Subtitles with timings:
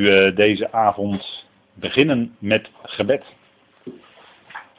[0.00, 3.24] uh, deze avond beginnen met gebed.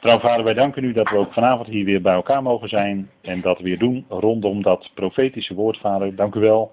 [0.00, 3.10] Trouw vader, wij danken u dat we ook vanavond hier weer bij elkaar mogen zijn
[3.20, 6.16] en dat weer doen rondom dat profetische woord, vader.
[6.16, 6.72] Dank u wel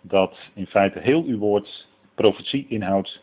[0.00, 3.22] dat in feite heel uw woord profetie inhoudt.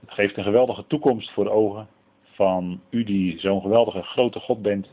[0.00, 1.88] Het geeft een geweldige toekomst voor ogen
[2.22, 4.88] van u die zo'n geweldige grote God bent.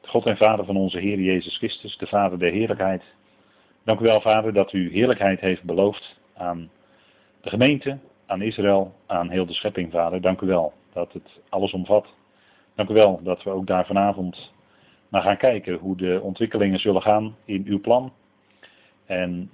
[0.00, 3.02] De God en Vader van onze Heer Jezus Christus, de Vader der heerlijkheid.
[3.84, 6.70] Dank u wel, Vader, dat u heerlijkheid heeft beloofd aan
[7.40, 10.20] de gemeente, aan Israël, aan heel de schepping, Vader.
[10.20, 12.14] Dank u wel dat het alles omvat.
[12.74, 14.52] Dank u wel dat we ook daar vanavond
[15.08, 18.12] naar gaan kijken hoe de ontwikkelingen zullen gaan in uw plan.
[19.06, 19.50] En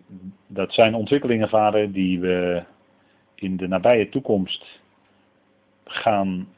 [0.46, 2.62] dat zijn ontwikkelingen, Vader, die we
[3.34, 4.80] in de nabije toekomst
[5.84, 6.48] gaan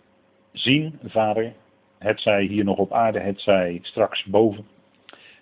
[0.52, 1.52] zien, Vader.
[1.98, 4.66] Het zij hier nog op aarde, het zij straks boven.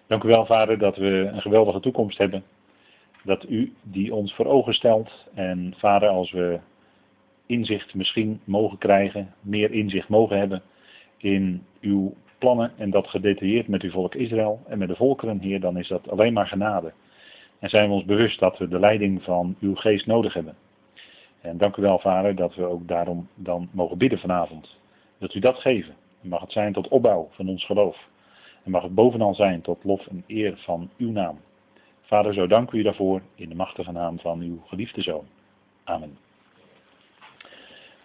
[0.06, 2.44] Dank u wel, Vader, dat we een geweldige toekomst hebben.
[3.24, 5.10] Dat u die ons voor ogen stelt.
[5.34, 6.60] En Vader, als we
[7.46, 10.62] inzicht misschien mogen krijgen, meer inzicht mogen hebben
[11.16, 15.60] in uw plannen en dat gedetailleerd met uw volk Israël en met de volkeren, Heer,
[15.60, 16.92] dan is dat alleen maar genade.
[17.58, 20.54] En zijn we ons bewust dat we de leiding van uw geest nodig hebben.
[21.40, 24.78] En dank u wel, Vader, dat we ook daarom dan mogen bidden vanavond.
[25.18, 25.94] Dat u dat geven.
[26.20, 28.08] mag het zijn tot opbouw van ons geloof.
[28.64, 31.38] En mag het bovenal zijn tot lof en eer van uw naam.
[32.12, 35.24] Vader, zo dank u daarvoor in de machtige naam van uw geliefde zoon.
[35.84, 36.18] Amen.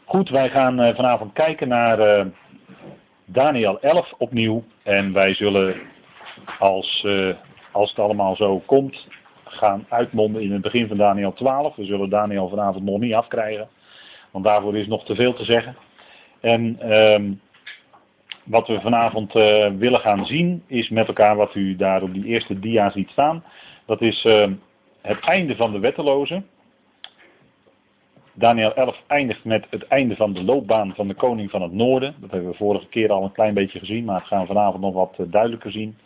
[0.05, 2.25] Goed, wij gaan eh, vanavond kijken naar uh,
[3.25, 4.63] Daniel 11 opnieuw.
[4.83, 5.75] En wij zullen,
[6.59, 7.35] als, uh,
[7.71, 9.07] als het allemaal zo komt,
[9.43, 11.75] gaan uitmonden in het begin van Daniel 12.
[11.75, 13.67] We zullen Daniel vanavond nog niet afkrijgen,
[14.31, 15.75] want daarvoor is nog te veel te zeggen.
[16.39, 17.31] En ehm,
[18.43, 19.33] wat we vanavond
[19.79, 23.43] willen gaan zien is met elkaar wat u daar op die eerste dia ziet staan.
[23.87, 24.51] Dat is uh,
[25.01, 26.43] het einde van de wetteloze.
[28.33, 32.15] Daniel 11 eindigt met het einde van de loopbaan van de koning van het noorden.
[32.19, 34.81] Dat hebben we vorige keer al een klein beetje gezien, maar dat gaan we vanavond
[34.81, 35.97] nog wat uh, duidelijker zien.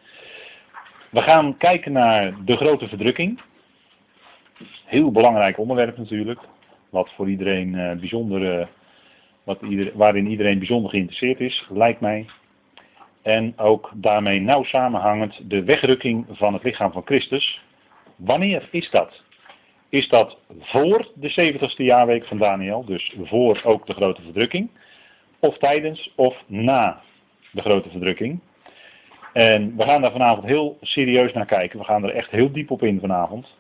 [1.10, 3.42] We gaan kijken naar de grote verdrukking.
[4.86, 6.40] Heel belangrijk onderwerp natuurlijk.
[6.90, 8.70] Wat voor iedereen bijzonder
[9.44, 12.26] wat ieder, waarin iedereen bijzonder geïnteresseerd is, lijkt mij.
[13.22, 17.62] En ook daarmee nauw samenhangend de wegrukking van het lichaam van Christus.
[18.24, 19.24] Wanneer is dat?
[19.90, 24.70] Is dat voor de 70ste jaarweek van Daniel, dus voor ook de grote verdrukking?
[25.40, 27.02] Of tijdens of na
[27.52, 28.40] de grote verdrukking?
[29.34, 31.80] En we gaan daar vanavond heel serieus naar kijken.
[31.80, 33.56] We gaan er echt heel diep op in vanavond.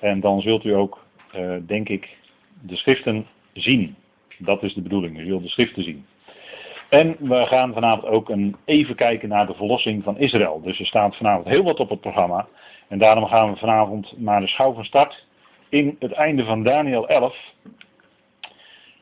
[0.00, 1.04] En dan zult u ook,
[1.36, 2.16] uh, denk ik,
[2.62, 3.96] de schriften zien.
[4.38, 5.18] Dat is de bedoeling.
[5.18, 6.06] U zult de schriften zien.
[6.88, 8.32] En we gaan vanavond ook
[8.64, 10.60] even kijken naar de verlossing van Israël.
[10.60, 12.48] Dus er staat vanavond heel wat op het programma.
[12.88, 15.26] En daarom gaan we vanavond maar de schouw van start
[15.68, 17.36] in het einde van Daniel 11.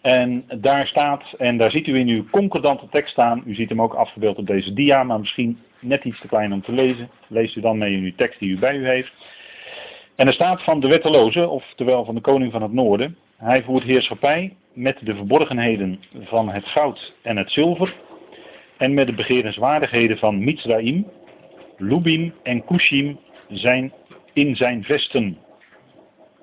[0.01, 3.83] En daar staat, en daar ziet u in uw concordante tekst staan, u ziet hem
[3.83, 7.11] ook afgebeeld op deze dia, maar misschien net iets te klein om te lezen.
[7.27, 9.13] Leest u dan mee in uw tekst die u bij u heeft.
[10.17, 13.83] En er staat van de wetteloze, oftewel van de koning van het noorden, hij voert
[13.83, 17.95] heerschappij met de verborgenheden van het goud en het zilver
[18.77, 21.07] en met de begerenswaardigheden van Mitzraim,
[21.77, 23.93] Lubim en Kushim zijn
[24.33, 25.39] in zijn vesten.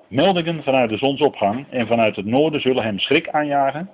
[0.08, 3.90] Meldingen vanuit de zonsopgang en vanuit het noorden zullen hem schrik aanjagen.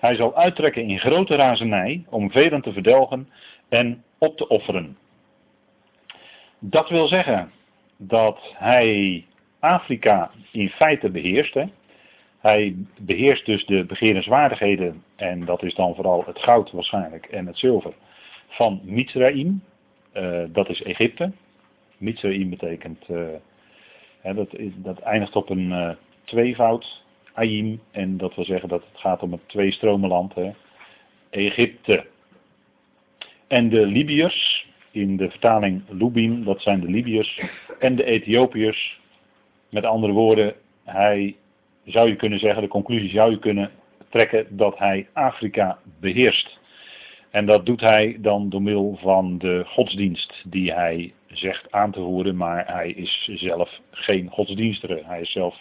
[0.00, 3.28] Hij zal uittrekken in grote razernij om velen te verdelgen
[3.68, 4.96] en op te offeren.
[6.58, 7.50] Dat wil zeggen
[7.96, 9.24] dat hij
[9.58, 11.56] Afrika in feite beheerst.
[12.40, 17.58] Hij beheerst dus de begerenswaardigheden, en dat is dan vooral het goud waarschijnlijk en het
[17.58, 17.92] zilver,
[18.48, 19.62] van Mizraim.
[20.14, 21.32] Uh, dat is Egypte.
[22.02, 23.28] Mizraim betekent, uh,
[24.20, 25.90] hè, dat, is, dat eindigt op een uh,
[26.24, 30.34] tweevoud, Aim, en dat wil zeggen dat het gaat om het tweestromenland,
[31.30, 32.06] Egypte.
[33.46, 37.40] En de Libiërs, in de vertaling Lubim, dat zijn de Libiërs,
[37.78, 39.00] en de Ethiopiërs,
[39.68, 40.54] met andere woorden,
[40.84, 41.36] hij
[41.84, 43.70] zou je kunnen zeggen, de conclusie zou je kunnen
[44.08, 46.60] trekken dat hij Afrika beheerst.
[47.32, 52.00] En dat doet hij dan door middel van de godsdienst die hij zegt aan te
[52.00, 55.02] voeren, maar hij is zelf geen godsdienstere.
[55.04, 55.58] Hij is zelf,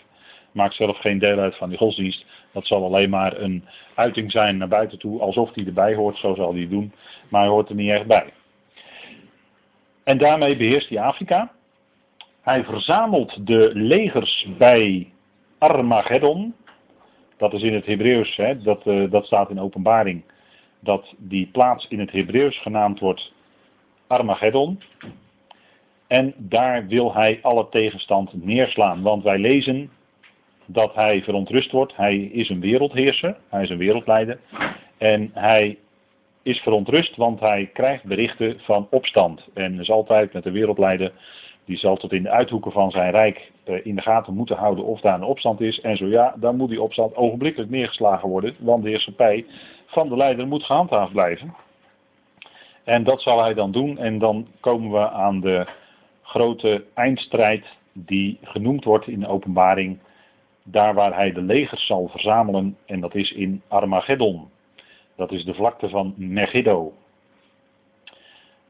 [0.51, 2.25] maakt zelf geen deel uit van die godsdienst.
[2.51, 3.63] Dat zal alleen maar een
[3.95, 6.93] uiting zijn naar buiten toe, alsof hij erbij hoort, zo zal hij doen,
[7.29, 8.33] maar hij hoort er niet echt bij.
[10.03, 11.51] En daarmee beheerst hij Afrika.
[12.41, 15.11] Hij verzamelt de legers bij
[15.57, 16.55] Armageddon.
[17.37, 20.23] Dat is in het Hebreeuws, hè, dat, uh, dat staat in openbaring.
[20.81, 23.33] Dat die plaats in het Hebreeuws genaamd wordt
[24.07, 24.81] Armageddon.
[26.07, 29.01] En daar wil hij alle tegenstand neerslaan.
[29.01, 29.89] Want wij lezen
[30.65, 31.95] dat hij verontrust wordt.
[31.95, 34.39] Hij is een wereldheerser, hij is een wereldleider.
[34.97, 35.77] En hij
[36.43, 39.47] is verontrust, want hij krijgt berichten van opstand.
[39.53, 41.11] En is altijd met de wereldleider,
[41.65, 44.85] die zal tot in de uithoeken van zijn rijk eh, in de gaten moeten houden
[44.85, 45.81] of daar een opstand is.
[45.81, 49.45] En zo ja, dan moet die opstand ogenblikkelijk neergeslagen worden, want de heerschappij
[49.91, 51.55] van de leider moet gehandhaafd blijven.
[52.83, 55.67] En dat zal hij dan doen en dan komen we aan de
[56.21, 59.99] grote eindstrijd die genoemd wordt in de openbaring,
[60.63, 64.49] daar waar hij de legers zal verzamelen en dat is in Armageddon.
[65.15, 66.93] Dat is de vlakte van Megiddo.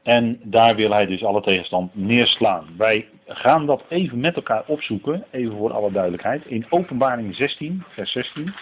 [0.02, 2.66] En daar wil hij dus alle tegenstand neerslaan.
[2.76, 6.46] Wij gaan dat even met elkaar opzoeken, even voor alle duidelijkheid.
[6.46, 8.54] In Openbaring 16, vers 16.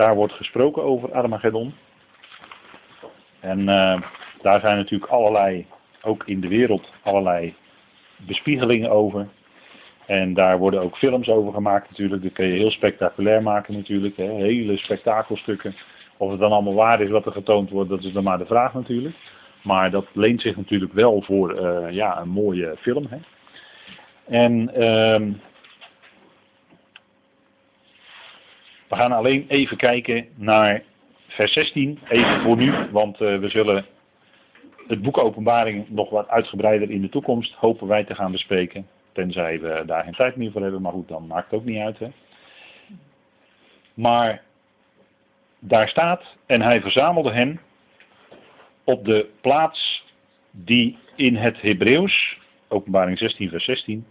[0.00, 1.74] Daar wordt gesproken over Armageddon.
[3.40, 4.00] En uh,
[4.42, 5.66] daar zijn natuurlijk allerlei,
[6.02, 7.54] ook in de wereld, allerlei
[8.16, 9.28] bespiegelingen over.
[10.06, 12.22] En daar worden ook films over gemaakt natuurlijk.
[12.22, 14.16] Dat kun je heel spectaculair maken natuurlijk.
[14.16, 14.24] Hè.
[14.24, 15.74] Hele spektakelstukken.
[16.16, 18.46] Of het dan allemaal waar is wat er getoond wordt, dat is dan maar de
[18.46, 19.16] vraag natuurlijk.
[19.62, 23.06] Maar dat leent zich natuurlijk wel voor uh, ja, een mooie film.
[23.10, 23.18] Hè.
[24.26, 25.34] En uh,
[28.90, 30.82] we gaan alleen even kijken naar
[31.28, 33.86] vers 16, even voor nu, want uh, we zullen
[34.86, 38.86] het boek Openbaring nog wat uitgebreider in de toekomst hopen wij te gaan bespreken.
[39.12, 41.78] Tenzij we daar geen tijd meer voor hebben, maar goed, dan maakt het ook niet
[41.78, 41.98] uit.
[41.98, 42.08] Hè.
[43.94, 44.42] Maar
[45.58, 47.60] daar staat, en hij verzamelde hen
[48.84, 50.04] op de plaats
[50.50, 52.38] die in het Hebreeuws,
[52.68, 54.06] openbaring 16 vers 16,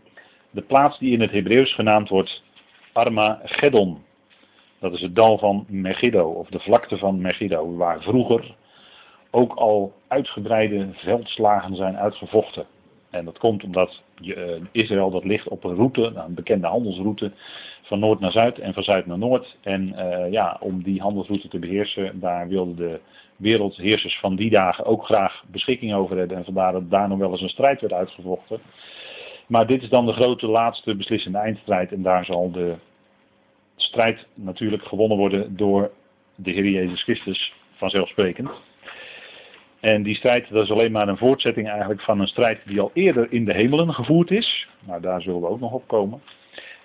[0.52, 2.44] de plaats die in het Hebreeuws genaamd wordt
[2.92, 4.08] Armageddon.
[4.80, 8.56] Dat is het dal van Megiddo, of de vlakte van Megiddo, waar vroeger
[9.32, 12.66] ook al uitgebreide veldslagen zijn uitgevochten.
[13.10, 16.68] En dat komt omdat je, uh, Israël dat ligt op een route, nou, een bekende
[16.68, 17.32] handelsroute,
[17.82, 19.58] van noord naar zuid en van zuid naar noord.
[19.62, 23.00] En uh, ja, om die handelsroute te beheersen, daar wilden de
[23.36, 26.38] wereldheersers van die dagen ook graag beschikking over hebben.
[26.38, 28.60] En vandaar dat daar nog wel eens een strijd werd uitgevochten.
[29.48, 31.92] Maar dit is dan de grote laatste beslissende eindstrijd.
[31.92, 32.76] En daar zal de
[33.82, 35.92] strijd natuurlijk gewonnen worden door
[36.36, 38.50] de Heer Jezus Christus vanzelfsprekend.
[39.80, 42.92] En die strijd dat is alleen maar een voortzetting eigenlijk van een strijd die al
[42.94, 44.68] eerder in de hemelen gevoerd is.
[44.86, 46.22] Maar daar zullen we ook nog op komen.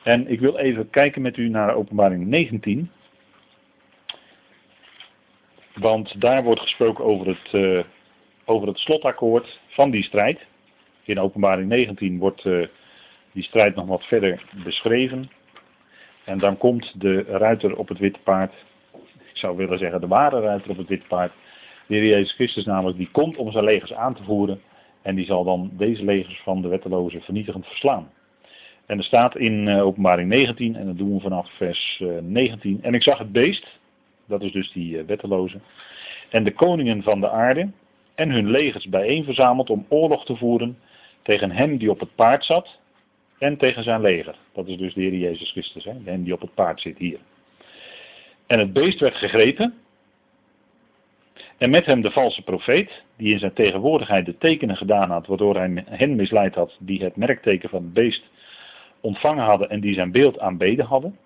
[0.03, 2.91] En ik wil even kijken met u naar openbaring 19.
[5.75, 7.85] Want daar wordt gesproken over het, uh,
[8.45, 10.41] over het slotakkoord van die strijd.
[11.05, 12.67] In openbaring 19 wordt uh,
[13.33, 15.31] die strijd nog wat verder beschreven.
[16.25, 18.55] En dan komt de ruiter op het witte paard.
[19.19, 21.33] Ik zou willen zeggen de ware ruiter op het witte paard.
[21.87, 24.61] De Heer Jezus Christus namelijk, die komt om zijn legers aan te voeren.
[25.03, 28.11] En die zal dan deze legers van de wettelozen vernietigend verslaan.
[28.87, 32.83] En er staat in uh, openbaring 19, en dat doen we vanaf vers uh, 19.
[32.83, 33.79] En ik zag het beest,
[34.27, 35.61] dat is dus die uh, wetteloze,
[36.31, 37.71] en de koningen van de aarde
[38.15, 40.79] en hun legers bijeen verzameld om oorlog te voeren
[41.23, 42.79] tegen hem die op het paard zat
[43.45, 44.37] en tegen zijn leger.
[44.53, 45.93] Dat is dus de Heer Jezus Christus, hè?
[46.05, 47.19] hem die op het paard zit hier.
[48.47, 49.75] En het beest werd gegrepen
[51.57, 55.57] en met hem de valse profeet, die in zijn tegenwoordigheid de tekenen gedaan had, waardoor
[55.57, 58.25] hij hen misleid had, die het merkteken van het beest
[59.01, 61.19] ontvangen hadden en die zijn beeld aanbeden hadden.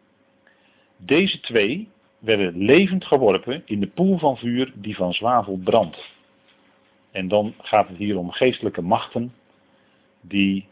[0.97, 1.89] Deze twee
[2.19, 6.13] werden levend geworpen in de poel van vuur die van zwavel brandt.
[7.11, 9.33] En dan gaat het hier om geestelijke machten
[10.21, 10.67] die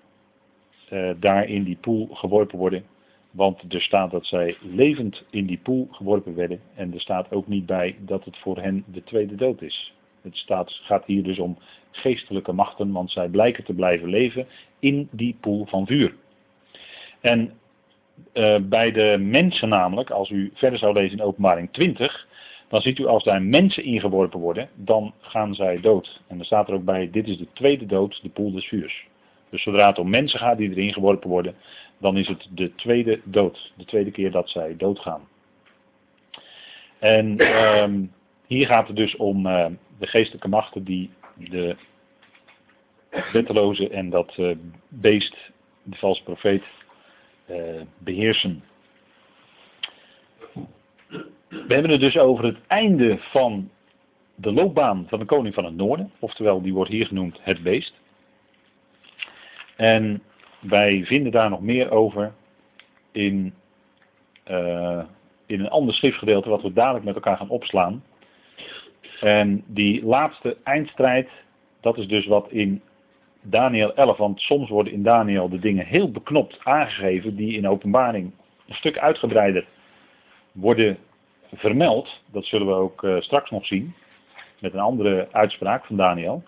[1.21, 2.85] daar in die poel geworpen worden.
[3.31, 6.61] Want er staat dat zij levend in die poel geworpen werden.
[6.75, 9.95] En er staat ook niet bij dat het voor hen de tweede dood is.
[10.23, 11.59] Het staat, gaat hier dus om
[11.90, 14.47] geestelijke machten, want zij blijken te blijven leven
[14.78, 16.14] in die poel van vuur.
[17.21, 17.52] En
[18.35, 22.26] uh, bij de mensen namelijk, als u verder zou lezen in openbaring 20,
[22.69, 26.21] dan ziet u als daar mensen ingeworpen worden, dan gaan zij dood.
[26.26, 29.07] En dan staat er ook bij, dit is de tweede dood, de poel des vuurs.
[29.50, 31.55] Dus zodra het om mensen gaat die erin geworpen worden,
[31.99, 33.73] dan is het de tweede dood.
[33.76, 35.29] De tweede keer dat zij doodgaan.
[36.99, 37.41] En
[37.83, 38.12] um,
[38.47, 39.67] hier gaat het dus om uh,
[39.99, 41.76] de geestelijke machten die de
[43.33, 44.57] wetteloze en dat uh,
[44.88, 45.37] beest,
[45.83, 46.62] de valse profeet,
[47.50, 48.65] uh, beheersen.
[51.49, 53.71] We hebben het dus over het einde van
[54.35, 56.12] de loopbaan van de koning van het noorden.
[56.19, 57.95] Oftewel, die wordt hier genoemd het beest.
[59.76, 60.23] En
[60.61, 62.33] wij vinden daar nog meer over
[63.12, 63.54] in,
[64.50, 65.02] uh,
[65.47, 68.02] in een ander schriftgedeelte wat we dadelijk met elkaar gaan opslaan.
[69.21, 71.28] En die laatste eindstrijd,
[71.80, 72.83] dat is dus wat in
[73.40, 78.33] Daniel 11, want soms worden in Daniel de dingen heel beknopt aangegeven die in openbaring
[78.68, 79.66] een stuk uitgebreider
[80.52, 80.99] worden
[81.52, 82.23] vermeld.
[82.33, 83.95] Dat zullen we ook eh, straks nog zien.
[84.61, 86.42] Met een andere uitspraak van Daniel.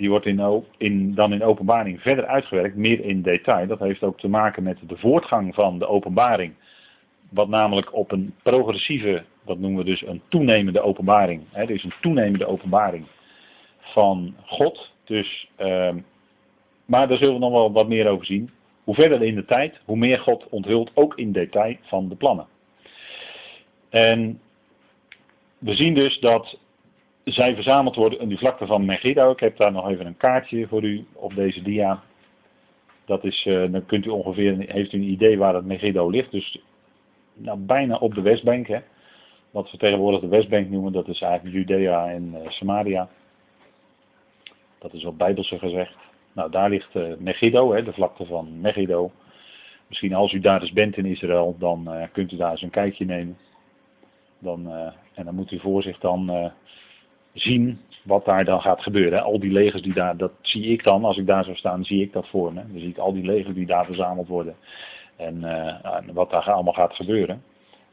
[0.00, 3.66] Die wordt in, dan in openbaring verder uitgewerkt, meer in detail.
[3.66, 6.54] Dat heeft ook te maken met de voortgang van de openbaring.
[7.30, 11.42] Wat namelijk op een progressieve, dat noemen we dus een toenemende openbaring.
[11.50, 13.06] Hè, er is een toenemende openbaring
[13.78, 14.92] van God.
[15.04, 15.94] Dus, uh,
[16.84, 18.50] maar daar zullen we nog wel wat meer over zien.
[18.84, 22.46] Hoe verder in de tijd, hoe meer God onthult, ook in detail van de plannen.
[23.88, 24.40] En
[25.58, 26.58] we zien dus dat
[27.32, 29.30] zij verzameld worden in die vlakte van Megiddo.
[29.30, 32.02] Ik heb daar nog even een kaartje voor u op deze dia.
[33.04, 36.30] Dat is, uh, dan kunt u ongeveer, heeft u een idee waar het Megiddo ligt.
[36.30, 36.62] Dus
[37.34, 38.66] nou, bijna op de Westbank.
[38.66, 38.78] Hè.
[39.50, 43.08] Wat we tegenwoordig de Westbank noemen, dat is eigenlijk Judea en uh, Samaria.
[44.78, 45.94] Dat is op Bijbelse gezegd.
[46.32, 49.10] Nou, daar ligt uh, Megiddo, hè, de vlakte van Megiddo.
[49.86, 53.04] Misschien als u daar eens bent in Israël, dan kunt u daar eens een kijkje
[53.04, 53.38] nemen.
[54.38, 54.72] Dan,
[55.14, 56.52] en dan moet u voor zich dan
[57.32, 59.22] zien wat daar dan gaat gebeuren.
[59.22, 62.02] Al die legers die daar, dat zie ik dan, als ik daar zou staan, zie
[62.02, 62.60] ik dat voor me.
[62.60, 64.56] Dan zie ik al die legers die daar verzameld worden.
[65.16, 65.44] En,
[65.82, 67.42] en wat daar allemaal gaat gebeuren.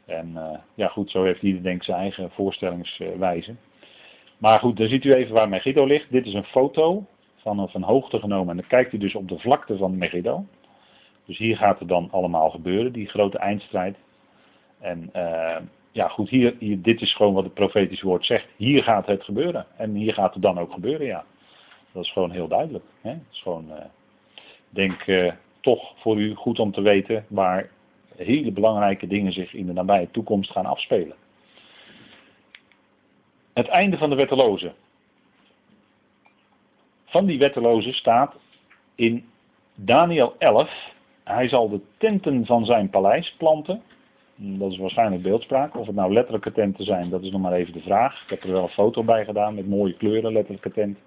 [0.06, 0.38] En
[0.74, 3.54] ja goed, zo heeft ieder denk ik zijn eigen voorstellingswijze.
[4.38, 6.10] Maar goed, dan ziet u even waar Megiddo ligt.
[6.10, 8.50] Dit is een foto vanaf een hoogte genomen.
[8.50, 10.44] En dan kijkt u dus op de vlakte van Megiddo.
[11.24, 13.96] Dus hier gaat het dan allemaal gebeuren, die grote eindstrijd.
[14.80, 15.56] En uh,
[15.92, 18.46] ja, goed, hier, dit is gewoon wat het profetisch woord zegt.
[18.56, 19.66] Hier gaat het gebeuren.
[19.76, 21.24] En hier gaat het dan ook gebeuren, ja.
[21.92, 22.84] Dat is gewoon heel duidelijk.
[23.00, 23.10] Hè?
[23.10, 23.84] Het is gewoon, uh,
[24.70, 27.70] denk uh, toch voor u goed om te weten waar
[28.16, 31.16] hele belangrijke dingen zich in de nabije toekomst gaan afspelen.
[33.52, 34.72] Het einde van de wetteloze.
[37.04, 38.36] Van die wetteloze staat
[38.94, 39.28] in
[39.74, 40.70] Daniel 11.
[41.24, 43.82] Hij zal de tenten van zijn paleis planten.
[44.40, 45.76] Dat is waarschijnlijk beeldspraak.
[45.76, 48.22] Of het nou letterlijke tenten zijn, dat is nog maar even de vraag.
[48.22, 50.98] Ik heb er wel een foto bij gedaan met mooie kleuren, letterlijke tent.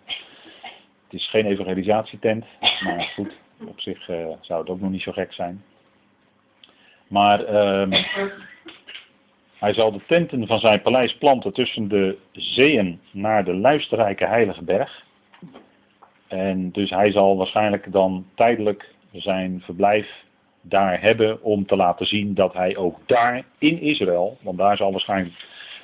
[1.04, 2.46] Het is geen evangelisatietent,
[2.84, 5.64] maar goed, op zich uh, zou het ook nog niet zo gek zijn.
[7.08, 8.04] Maar uh,
[9.58, 14.64] hij zal de tenten van zijn paleis planten tussen de zeeën naar de luisterrijke heilige
[14.64, 15.06] berg.
[16.28, 20.24] En dus hij zal waarschijnlijk dan tijdelijk zijn verblijf
[20.62, 24.92] daar hebben om te laten zien dat hij ook daar in Israël, want daar zal
[24.92, 25.36] waarschijnlijk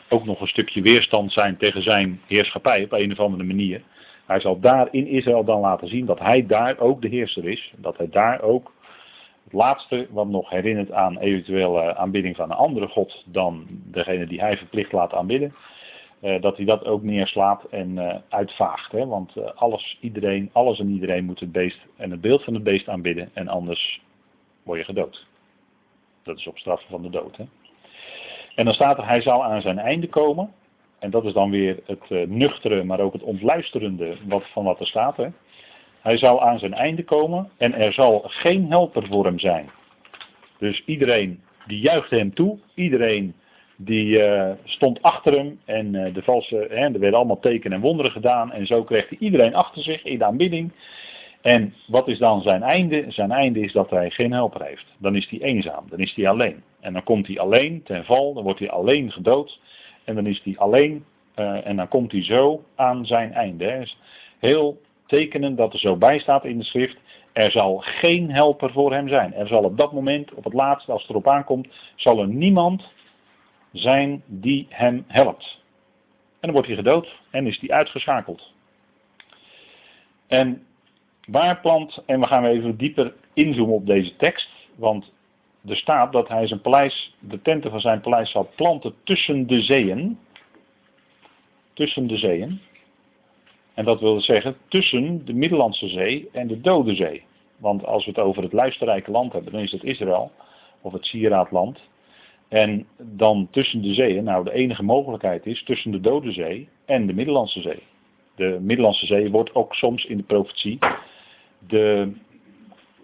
[0.09, 3.81] ook nog een stukje weerstand zijn tegen zijn heerschappij op een of andere manier.
[4.25, 7.73] Hij zal daar in Israël dan laten zien dat hij daar ook de heerser is.
[7.77, 8.73] Dat hij daar ook
[9.43, 14.39] het laatste wat nog herinnert aan eventuele aanbidding van een andere God dan degene die
[14.39, 15.55] hij verplicht laat aanbidden.
[16.21, 18.91] Uh, dat hij dat ook neerslaat en uh, uitvaagt.
[18.91, 19.05] Hè?
[19.05, 22.63] Want uh, alles, iedereen, alles en iedereen moet het beest en het beeld van het
[22.63, 23.29] beest aanbidden.
[23.33, 24.01] En anders
[24.67, 25.25] word je gedood.
[26.23, 27.37] Dat is op straf van de dood.
[27.37, 27.43] Hè?
[28.55, 30.53] En dan staat er, hij zal aan zijn einde komen.
[30.99, 34.87] En dat is dan weer het nuchtere, maar ook het ontluisterende wat, van wat er
[34.87, 35.17] staat.
[36.01, 39.69] Hij zal aan zijn einde komen en er zal geen helper voor hem zijn.
[40.57, 43.35] Dus iedereen die juichte hem toe, iedereen
[43.75, 47.83] die uh, stond achter hem en uh, de valse, hè, er werden allemaal tekenen en
[47.83, 50.71] wonderen gedaan en zo kreeg hij iedereen achter zich in de aanbidding.
[51.47, 53.05] En wat is dan zijn einde?
[53.07, 54.85] Zijn einde is dat hij geen helper heeft.
[54.97, 56.63] Dan is hij eenzaam, dan is hij alleen.
[56.79, 59.59] En dan komt hij alleen ten val, dan wordt hij alleen gedood
[60.03, 63.65] en dan is hij alleen uh, en dan komt hij zo aan zijn einde.
[63.65, 63.83] Hè.
[64.39, 66.97] Heel tekenen dat er zo bij staat in de schrift.
[67.33, 69.33] Er zal geen helper voor hem zijn.
[69.33, 72.91] Er zal op dat moment, op het laatste, als het erop aankomt, zal er niemand
[73.71, 75.61] zijn die hem helpt.
[76.39, 78.53] En dan wordt hij gedood en is hij uitgeschakeld.
[80.27, 80.66] En
[81.27, 85.11] waar plant, en we gaan even dieper inzoomen op deze tekst, want
[85.67, 89.61] er staat dat hij zijn paleis, de tenten van zijn paleis zal planten tussen de
[89.61, 90.19] zeeën.
[91.73, 92.61] Tussen de zeeën.
[93.73, 97.23] En dat wil zeggen tussen de Middellandse Zee en de Dode Zee.
[97.57, 100.31] Want als we het over het luisterrijke land hebben, dan is het Israël,
[100.81, 101.79] of het sieraadland.
[102.47, 107.07] En dan tussen de zeeën, nou de enige mogelijkheid is tussen de Dode Zee en
[107.07, 107.83] de Middellandse Zee.
[108.35, 110.79] De Middellandse Zee wordt ook soms in de profetie
[111.67, 112.11] de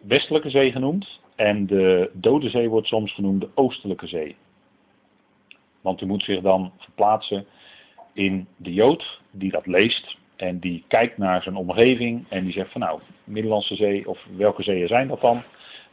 [0.01, 1.21] Westelijke Zee genoemd.
[1.35, 4.35] En de Dode Zee wordt soms genoemd de Oostelijke Zee.
[5.81, 7.45] Want u moet zich dan verplaatsen
[8.13, 10.17] in de Jood die dat leest.
[10.35, 14.63] En die kijkt naar zijn omgeving en die zegt van nou, Middellandse Zee of welke
[14.63, 15.43] zeeën zijn dat dan?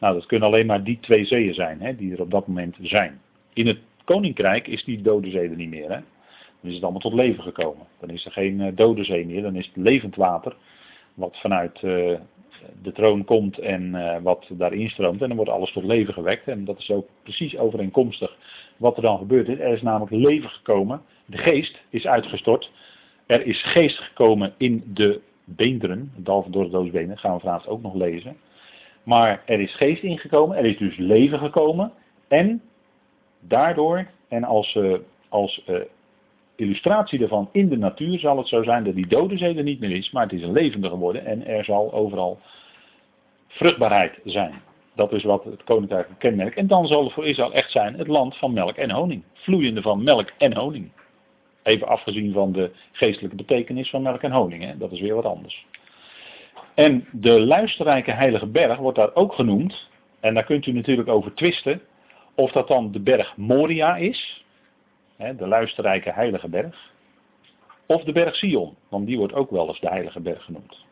[0.01, 2.77] Nou, dat kunnen alleen maar die twee zeeën zijn hè, die er op dat moment
[2.81, 3.21] zijn.
[3.53, 5.91] In het koninkrijk is die dode zee er niet meer.
[5.91, 6.01] Hè?
[6.61, 7.87] Dan is het allemaal tot leven gekomen.
[8.01, 10.57] Dan is er geen uh, dode zee meer, dan is het levend water.
[11.15, 12.19] Wat vanuit uh,
[12.83, 15.23] de troon komt en wat daarin stroomt.
[15.23, 16.49] En dan wordt alles tot leven gewekt.
[16.49, 18.37] En dat is ook precies overeenkomstig
[18.77, 19.59] wat er dan gebeurd is.
[19.59, 21.03] Er is namelijk leven gekomen.
[21.27, 22.71] De geest is uitgestort.
[23.27, 26.13] Er is geest gekomen in de beenderen.
[26.17, 27.19] Behalve door de doosbenen.
[27.19, 28.37] Gaan we vanavond ook nog lezen.
[29.03, 30.57] Maar er is geest ingekomen.
[30.57, 31.93] Er is dus leven gekomen.
[32.29, 32.63] En
[33.41, 34.95] daardoor, en als, uh,
[35.29, 35.77] als uh,
[36.61, 39.81] illustratie daarvan in de natuur zal het zo zijn dat die dode zee er niet
[39.81, 42.39] meer is, maar het is een levende geworden en er zal overal
[43.49, 44.63] vruchtbaarheid zijn.
[44.95, 46.57] Dat is wat het koninkrijk kenmerkt.
[46.57, 49.23] En dan zal het voor Israël echt zijn het land van melk en honing.
[49.33, 50.91] Vloeiende van melk en honing.
[51.63, 54.65] Even afgezien van de geestelijke betekenis van melk en honing.
[54.65, 54.77] Hè?
[54.79, 55.67] Dat is weer wat anders.
[56.75, 59.89] En de luisterrijke heilige berg wordt daar ook genoemd.
[60.21, 61.81] En daar kunt u natuurlijk over twisten.
[62.35, 64.45] Of dat dan de berg Moria is.
[65.21, 66.93] De luisterrijke heilige berg.
[67.87, 68.75] Of de berg Sion.
[68.89, 70.85] Want die wordt ook wel eens de heilige berg genoemd.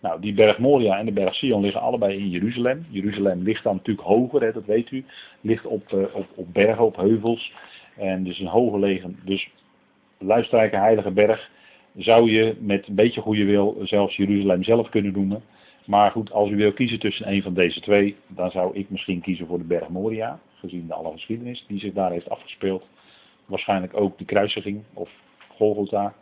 [0.00, 2.86] Nou, die berg Moria en de berg Sion liggen allebei in Jeruzalem.
[2.88, 5.04] Jeruzalem ligt dan natuurlijk hoger, hè, dat weet u.
[5.40, 7.52] Ligt op, uh, op, op bergen, op heuvels.
[7.96, 9.18] En dus een hoger liggen.
[9.24, 9.50] Dus
[10.18, 11.50] luisterrijke heilige berg
[11.96, 15.42] zou je met een beetje goede wil zelfs Jeruzalem zelf kunnen noemen.
[15.84, 19.20] Maar goed, als u wil kiezen tussen een van deze twee, dan zou ik misschien
[19.20, 20.40] kiezen voor de berg Moria.
[20.54, 22.84] Gezien de alle geschiedenis die zich daar heeft afgespeeld.
[23.46, 25.10] Waarschijnlijk ook de kruisiging of
[25.48, 26.14] Golgotha.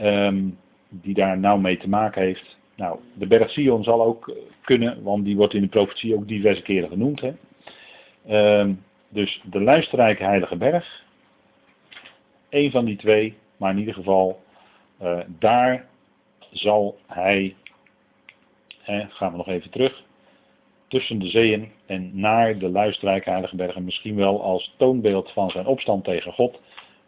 [0.00, 2.56] Um, die daar nauw mee te maken heeft.
[2.76, 6.62] Nou, de berg Sion zal ook kunnen, want die wordt in de profetie ook diverse
[6.62, 7.20] keren genoemd.
[7.20, 7.32] Hè?
[8.60, 11.04] Um, dus de luisterrijke heilige berg.
[12.50, 14.42] Eén van die twee, maar in ieder geval,
[15.02, 15.86] uh, daar
[16.50, 17.56] zal hij,
[18.78, 20.02] hè, gaan we nog even terug,
[20.88, 25.66] tussen de zeeën en naar de luisterrijke heilige bergen, misschien wel als toonbeeld van zijn
[25.66, 26.60] opstand tegen God,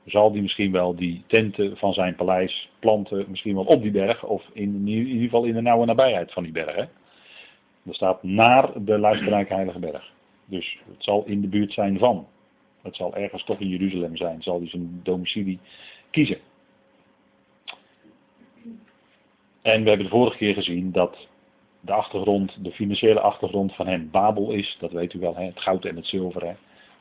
[0.07, 4.25] zal die misschien wel die tenten van zijn paleis planten, misschien wel op die berg,
[4.25, 6.75] of in, in ieder geval in de nauwe nabijheid van die berg.
[6.75, 6.85] Hè.
[7.87, 10.13] Er staat naar de luisterrijke heilige berg.
[10.45, 12.27] Dus het zal in de buurt zijn van.
[12.83, 15.59] Het zal ergens toch in Jeruzalem zijn, zal hij zijn domicilie
[16.11, 16.39] kiezen.
[19.63, 21.29] En we hebben de vorige keer gezien dat
[21.81, 24.77] de achtergrond, de financiële achtergrond van hem Babel is.
[24.81, 25.45] Dat weet u wel, hè?
[25.45, 26.47] het goud en het zilver.
[26.47, 26.55] Hè?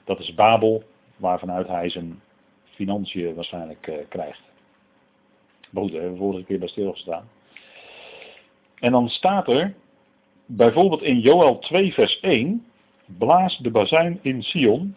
[0.03, 0.83] Dat is Babel,
[1.15, 2.21] waarvanuit hij zijn
[2.63, 4.41] financiën waarschijnlijk uh, krijgt.
[5.69, 7.29] Maar daar hebben we vorige keer bij stilgestaan.
[8.79, 9.73] En dan staat er,
[10.45, 12.65] bijvoorbeeld in Joel 2 vers 1,
[13.05, 14.95] blaas de bazuin in Sion,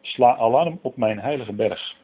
[0.00, 1.94] sla alarm op mijn heilige berg.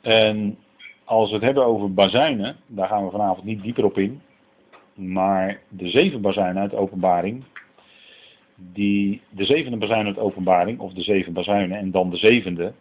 [0.00, 0.58] En
[1.04, 4.20] als we het hebben over bazuinen, daar gaan we vanavond niet dieper op in.
[4.94, 7.44] Maar de zeven bazuinen uit openbaring,
[8.56, 12.72] die, de zevende bazuin uit openbaring, of de zeven bazuinen en dan de zevende,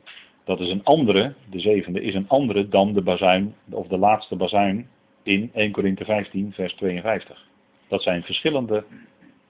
[0.44, 4.36] dat is een andere, de zevende is een andere dan de bazuin, of de laatste
[4.36, 4.88] bazuin
[5.24, 7.48] in 1 Korinthe 15 vers 52.
[7.88, 8.84] Dat zijn verschillende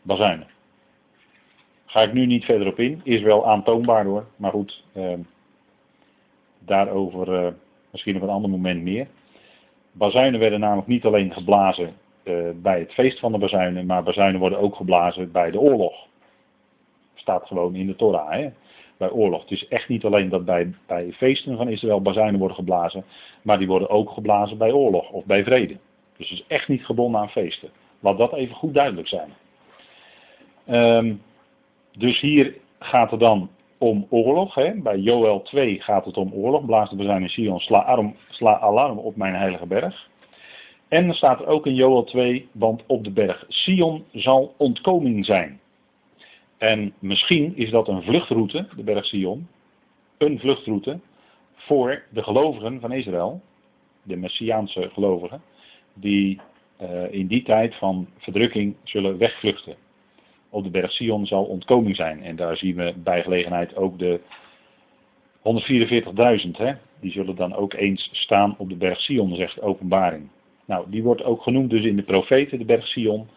[0.02, 0.48] bazuinen.
[1.86, 5.14] Ga ik nu niet verder op in, is wel aantoonbaar hoor, maar goed, eh,
[6.60, 7.54] daarover eh,
[7.94, 9.08] misschien op een ander moment meer.
[9.92, 14.40] Bazuinen werden namelijk niet alleen geblazen uh, bij het feest van de bazuinen, maar bazuinen
[14.40, 15.94] worden ook geblazen bij de oorlog.
[17.16, 18.50] Staat gewoon in de Torah, hè?
[18.98, 19.42] bij oorlog.
[19.42, 23.06] Het is echt niet alleen dat bij, bij feesten van Israël bazuinen worden geblazen,
[23.42, 25.78] maar die worden ook geblazen bij oorlog of bij vrede.
[26.18, 27.70] Dus het is echt niet gebonden aan feesten.
[28.00, 29.30] Laat dat even goed duidelijk zijn.
[30.68, 31.22] Um,
[31.98, 33.50] dus hier gaat het dan
[33.84, 34.56] om oorlog.
[34.56, 34.74] Hè.
[34.82, 36.66] Bij Joel 2 gaat het om oorlog.
[36.66, 40.10] Blaas de bezuin in Sion, sla, arm, sla alarm op mijn heilige berg.
[40.88, 45.26] En er staat er ook in Joel 2, want op de berg Sion zal ontkoming
[45.26, 45.60] zijn.
[46.58, 49.48] En misschien is dat een vluchtroute, de berg Sion,
[50.18, 51.00] een vluchtroute
[51.54, 53.42] voor de gelovigen van Israël,
[54.04, 55.42] de Messiaanse gelovigen,
[55.94, 56.40] die
[56.82, 59.76] uh, in die tijd van verdrukking zullen wegvluchten
[60.54, 62.24] op de berg Sion zal ontkoming zijn.
[62.24, 64.20] En daar zien we bij gelegenheid ook de
[65.44, 66.78] 144.000.
[67.00, 70.30] Die zullen dan ook eens staan op de berg Sion, zegt openbaring.
[70.66, 73.28] Nou, die wordt ook genoemd dus in de profeten, de berg Sion.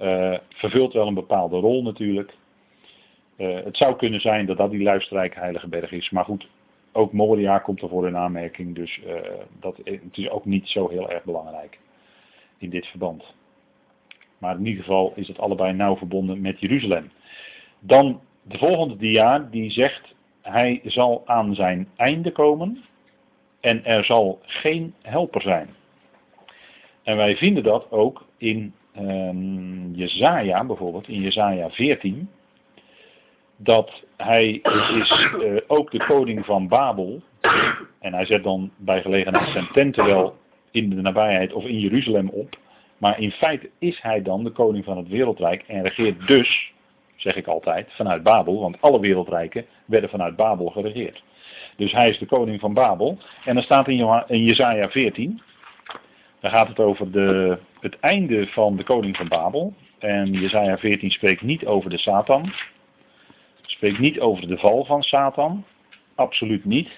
[0.00, 2.34] Uh, vervult wel een bepaalde rol natuurlijk.
[3.36, 6.10] Uh, het zou kunnen zijn dat dat die luisterrijke heilige berg is.
[6.10, 6.48] Maar goed,
[6.92, 8.74] ook Moria komt ervoor in aanmerking.
[8.74, 9.14] Dus uh,
[9.60, 11.78] dat, het is ook niet zo heel erg belangrijk
[12.58, 13.34] in dit verband.
[14.40, 17.10] Maar in ieder geval is het allebei nauw verbonden met Jeruzalem.
[17.78, 22.84] Dan de volgende dia die zegt, hij zal aan zijn einde komen
[23.60, 25.68] en er zal geen helper zijn.
[27.02, 32.30] En wij vinden dat ook in um, Jezaja bijvoorbeeld, in Jezaja 14,
[33.56, 34.60] dat hij
[34.94, 37.22] is uh, ook de koning van Babel.
[37.98, 40.36] En hij zet dan bij gelegenheid zijn tenten wel
[40.70, 42.58] in de nabijheid of in Jeruzalem op.
[43.00, 46.72] Maar in feite is hij dan de koning van het wereldrijk en regeert dus,
[47.16, 48.60] zeg ik altijd, vanuit Babel.
[48.60, 51.22] Want alle wereldrijken werden vanuit Babel geregeerd.
[51.76, 53.18] Dus hij is de koning van Babel.
[53.44, 55.42] En dan staat in, Jezaja 14,
[56.40, 59.74] daar gaat het over de, het einde van de koning van Babel.
[59.98, 62.52] En Jezaja 14 spreekt niet over de Satan.
[63.62, 65.64] Spreekt niet over de val van Satan.
[66.14, 66.88] Absoluut niet.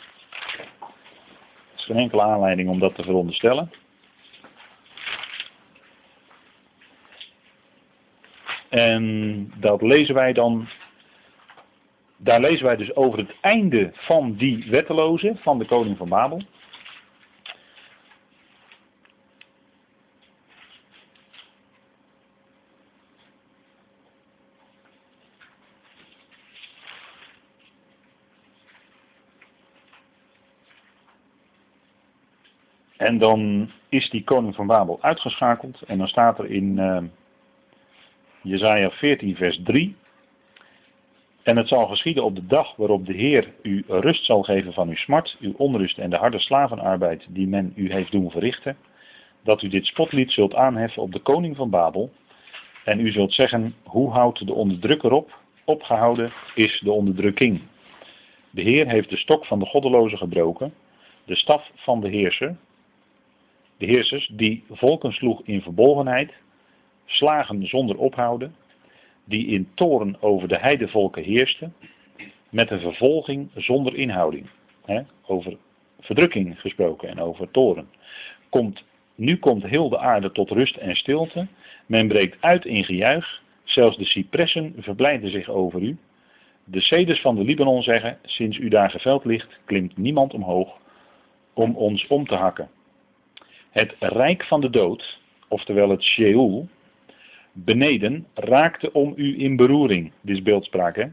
[0.81, 3.71] Er is geen enkele aanleiding om dat te veronderstellen.
[8.73, 10.69] En dat lezen wij dan.
[12.17, 16.43] Daar lezen wij dus over het einde van die wetteloze, van de koning van Babel.
[32.97, 35.83] En dan is die koning van Babel uitgeschakeld.
[35.83, 36.99] En dan staat er in uh,
[38.43, 39.97] Jezaja 14 vers 3.
[41.43, 44.89] En het zal geschieden op de dag waarop de Heer u rust zal geven van
[44.89, 48.77] uw smart, uw onrust en de harde slavenarbeid die men u heeft doen verrichten.
[49.45, 52.13] Dat u dit spotlied zult aanheffen op de koning van Babel.
[52.85, 55.39] En u zult zeggen, hoe houdt de onderdrukker op?
[55.65, 57.61] Opgehouden is de onderdrukking.
[58.51, 60.75] De Heer heeft de stok van de goddeloze gebroken,
[61.25, 62.57] de staf van de heerser,
[63.77, 66.33] de heersers die volken sloeg in verbolgenheid,
[67.07, 68.55] slagen zonder ophouden,
[69.25, 71.75] die in toren over de heidevolken heersten,
[72.51, 74.47] met een vervolging zonder inhouding.
[75.27, 75.57] over
[76.01, 77.89] verdrukking gesproken en over toren.
[78.49, 78.85] Komt,
[79.15, 81.47] nu komt heel de aarde tot rust en stilte.
[81.87, 83.43] Men breekt uit in gejuich.
[83.65, 85.99] Zelfs de cipressen verblijden zich over u.
[86.65, 90.79] De ceders van de Libanon zeggen, sinds u daar geveld ligt, klimt niemand omhoog
[91.53, 92.71] om ons om te hakken.
[93.71, 96.69] Het rijk van de dood, oftewel het Sheol,
[97.53, 100.13] beneden raakte om u in beroering.
[100.21, 101.07] Dit is beeldspraak, hè?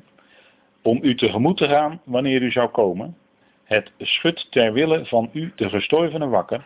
[0.81, 3.15] Om u tegemoet te gaan wanneer u zou komen.
[3.63, 6.65] Het schudt ter wille van u de gestorvene wakker.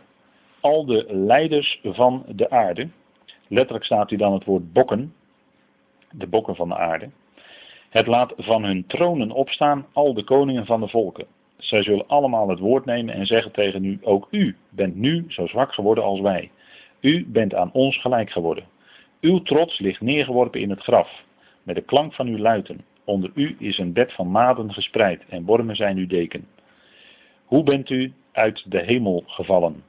[0.59, 2.89] Al de leiders van de aarde.
[3.47, 5.13] Letterlijk staat hier dan het woord bokken.
[6.11, 7.09] De bokken van de aarde.
[7.89, 11.25] Het laat van hun tronen opstaan al de koningen van de volken.
[11.57, 15.47] Zij zullen allemaal het woord nemen en zeggen tegen u, ook u bent nu zo
[15.47, 16.51] zwak geworden als wij.
[17.01, 18.63] U bent aan ons gelijk geworden.
[19.23, 21.23] Uw trots ligt neergeworpen in het graf,
[21.63, 22.85] met de klank van uw luiten.
[23.03, 26.47] Onder u is een bed van maden gespreid en wormen zijn uw deken.
[27.45, 29.83] Hoe bent u uit de hemel gevallen?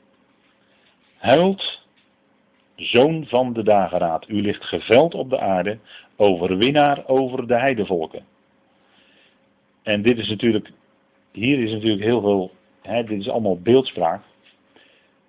[1.16, 1.86] Huilt,
[2.76, 5.78] zoon van de dageraad, u ligt geveld op de aarde,
[6.16, 8.24] overwinnaar over de heidevolken.
[9.82, 10.70] En dit is natuurlijk
[11.32, 12.50] hier is natuurlijk heel veel,
[12.82, 14.22] hè, dit is allemaal beeldspraak.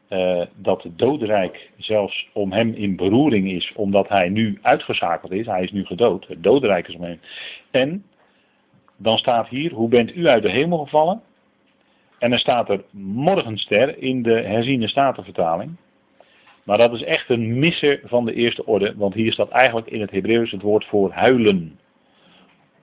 [0.09, 5.45] Uh, dat het dodenrijk zelfs om hem in beroering is, omdat hij nu uitgeschakeld is.
[5.45, 6.27] Hij is nu gedood.
[6.27, 7.19] Het dodenrijk is om hem.
[7.71, 8.05] En
[8.97, 11.21] dan staat hier, hoe bent u uit de hemel gevallen?
[12.19, 15.75] En dan staat er morgenster in de herziene statenvertaling.
[16.63, 20.01] Maar dat is echt een misser van de eerste orde, want hier staat eigenlijk in
[20.01, 21.79] het Hebreeuws het woord voor huilen.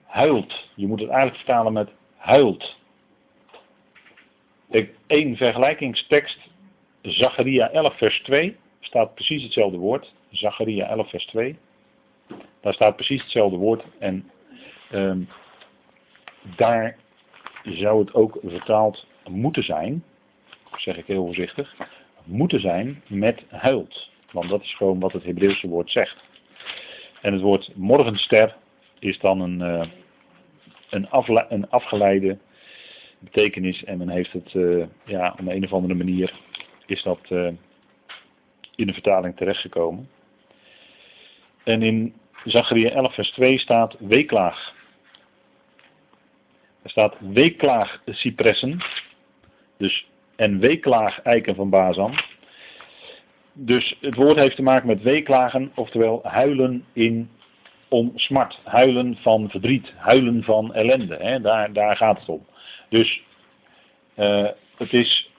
[0.05, 0.69] Huilt.
[0.75, 2.77] Je moet het eigenlijk vertalen met huilt.
[5.07, 6.39] Eén vergelijkingstekst,
[7.03, 10.13] Zacharia 11 vers 2, staat precies hetzelfde woord.
[10.31, 11.57] Zacharia 11 vers 2.
[12.61, 13.83] Daar staat precies hetzelfde woord.
[13.99, 14.29] En
[14.91, 15.21] ehm,
[16.55, 16.97] daar
[17.63, 20.03] zou het ook vertaald moeten zijn,
[20.75, 21.75] zeg ik heel voorzichtig,
[22.23, 24.09] moeten zijn met huilt.
[24.31, 26.23] Want dat is gewoon wat het Hebreeuwse woord zegt.
[27.21, 28.55] En het woord morgenster
[28.99, 29.85] is dan een, uh,
[30.89, 31.07] een,
[31.49, 32.37] een afgeleide
[33.19, 36.33] betekenis en men heeft het uh, ja, op een of andere manier
[36.85, 37.51] is dat uh,
[38.75, 40.09] in de vertaling terechtgekomen.
[41.63, 42.13] En in
[42.45, 44.73] Zacharia 11 vers 2 staat weeklaag.
[46.81, 48.81] Er staat weeklaag cipressen.
[49.77, 52.13] Dus en weeklaag eiken van Bazan.
[53.53, 57.29] Dus het woord heeft te maken met weeklagen, oftewel huilen in
[57.87, 61.15] om smart, huilen van verdriet, huilen van ellende.
[61.15, 61.41] Hè?
[61.41, 62.45] Daar, daar gaat het om.
[62.89, 63.21] Dus
[64.15, 65.29] uh, het is,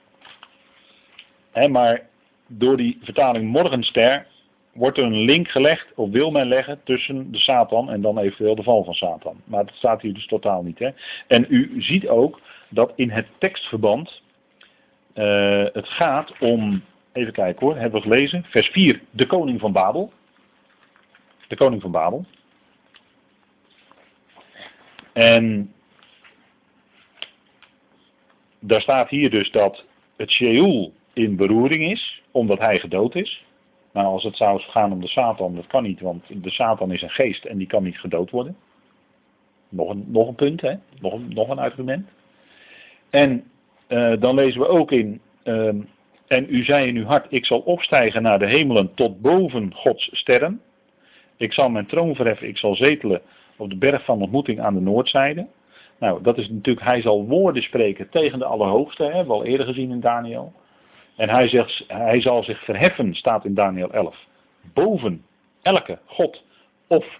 [1.71, 2.01] maar
[2.47, 4.27] door die vertaling morgenster
[4.73, 8.55] wordt er een link gelegd, of wil men leggen, tussen de Satan en dan eventueel
[8.55, 9.41] de val van Satan.
[9.43, 10.79] Maar dat staat hier dus totaal niet.
[10.79, 10.89] Hè?
[11.27, 14.21] En u ziet ook dat in het tekstverband
[15.15, 19.71] uh, het gaat om, even kijken hoor, hebben we gelezen, vers 4, de koning van
[19.71, 20.11] Babel.
[21.47, 22.25] De koning van Babel.
[25.13, 25.73] En
[28.59, 29.83] daar staat hier dus dat
[30.17, 33.45] het Sheol in beroering is, omdat hij gedood is.
[33.93, 37.01] Nou, als het zou gaan om de Satan, dat kan niet, want de Satan is
[37.01, 38.55] een geest en die kan niet gedood worden.
[39.69, 40.73] Nog een, nog een punt, hè?
[40.99, 42.09] Nog, een, nog een argument.
[43.09, 43.43] En
[43.87, 45.67] uh, dan lezen we ook in, uh,
[46.27, 50.09] en u zei in uw hart, ik zal opstijgen naar de hemelen tot boven Gods
[50.11, 50.61] sterren.
[51.37, 53.21] Ik zal mijn troon verheffen, ik zal zetelen
[53.55, 55.47] op de berg van ontmoeting aan de noordzijde.
[55.99, 59.45] Nou, dat is natuurlijk, hij zal woorden spreken tegen de Allerhoogste, hè, hebben we al
[59.45, 60.53] eerder gezien in Daniel.
[61.15, 64.25] En hij, zegt, hij zal zich verheffen, staat in Daniel 11,
[64.73, 65.25] boven
[65.61, 66.43] elke God
[66.87, 67.19] of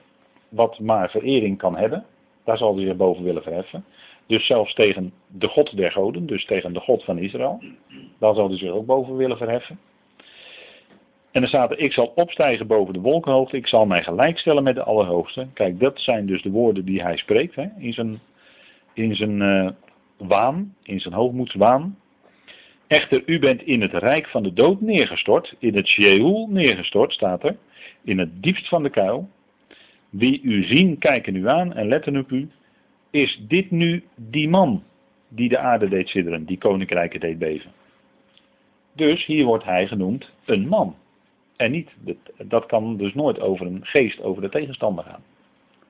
[0.50, 2.06] wat maar verering kan hebben.
[2.44, 3.86] Daar zal hij zich boven willen verheffen.
[4.28, 7.64] Dus zelfs tegen de God der goden, dus tegen de God van Israël.
[8.20, 9.80] Daar zal hij zich ook boven willen verheffen.
[11.32, 14.76] En dan staat er, ik zal opstijgen boven de wolkenhoogte, ik zal mij gelijkstellen met
[14.76, 15.48] de Allerhoogste.
[15.54, 18.20] Kijk, dat zijn dus de woorden die hij spreekt hè, in zijn,
[18.94, 19.70] in zijn uh,
[20.18, 21.98] waan, in zijn hoogmoedswaan.
[22.88, 27.44] Echter, u bent in het rijk van de dood neergestort, in het Sheol neergestort, staat
[27.44, 27.58] er,
[28.04, 29.30] in het diepst van de kuil.
[30.10, 32.50] Wie u zien, kijken u aan en letten op u.
[33.10, 34.84] Is dit nu die man
[35.28, 37.72] die de aarde deed sidderen, die koninkrijken deed beven?
[38.94, 40.96] Dus hier wordt hij genoemd een man.
[41.56, 41.90] En niet,
[42.38, 45.24] dat kan dus nooit over een geest, over de tegenstander gaan.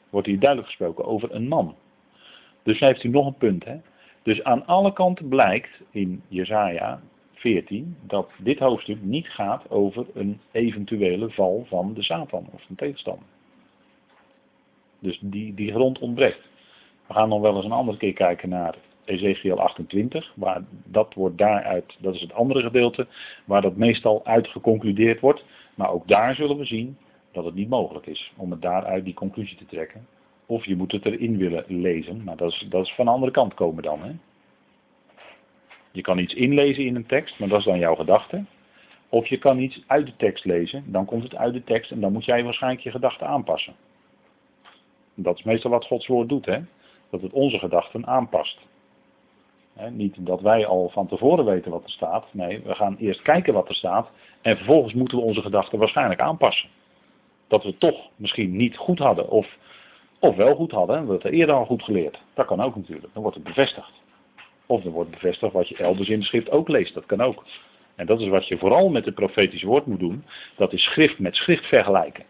[0.09, 1.75] Wordt hier duidelijk gesproken over een man.
[2.63, 3.65] Dus heeft u nog een punt.
[3.65, 3.75] Hè?
[4.25, 7.01] Dus aan alle kanten blijkt in Jesaja
[7.33, 12.75] 14 dat dit hoofdstuk niet gaat over een eventuele val van de Satan of een
[12.75, 13.25] tegenstander.
[14.99, 16.49] Dus die, die grond ontbreekt.
[17.07, 21.37] We gaan nog wel eens een andere keer kijken naar Ezekiel 28, waar dat wordt
[21.37, 23.07] daaruit, dat is het andere gedeelte,
[23.45, 25.45] waar dat meestal uitgeconcludeerd wordt.
[25.75, 26.97] Maar ook daar zullen we zien
[27.31, 30.07] dat het niet mogelijk is om het daaruit die conclusie te trekken.
[30.45, 33.31] Of je moet het erin willen lezen, maar dat is, dat is van de andere
[33.31, 34.01] kant komen dan.
[34.01, 34.11] Hè?
[35.91, 38.45] Je kan iets inlezen in een tekst, maar dat is dan jouw gedachte.
[39.09, 41.99] Of je kan iets uit de tekst lezen, dan komt het uit de tekst en
[41.99, 43.75] dan moet jij waarschijnlijk je gedachten aanpassen.
[45.13, 46.59] Dat is meestal wat Gods woord doet, hè?
[47.09, 48.59] dat het onze gedachten aanpast.
[49.89, 52.25] niet dat wij al van tevoren weten wat er staat.
[52.31, 54.09] Nee, we gaan eerst kijken wat er staat.
[54.41, 56.69] En vervolgens moeten we onze gedachten waarschijnlijk aanpassen.
[57.47, 59.29] Dat we toch misschien niet goed hadden.
[59.29, 59.57] Of,
[60.19, 60.97] of wel goed hadden.
[60.97, 62.21] En we het eerder al goed geleerd.
[62.33, 63.13] Dat kan ook natuurlijk.
[63.13, 63.91] Dan wordt het bevestigd.
[64.65, 66.93] Of er wordt bevestigd wat je elders in de schrift ook leest.
[66.93, 67.43] Dat kan ook.
[67.95, 70.23] En dat is wat je vooral met het profetische woord moet doen.
[70.55, 72.23] Dat is schrift met schrift vergelijken.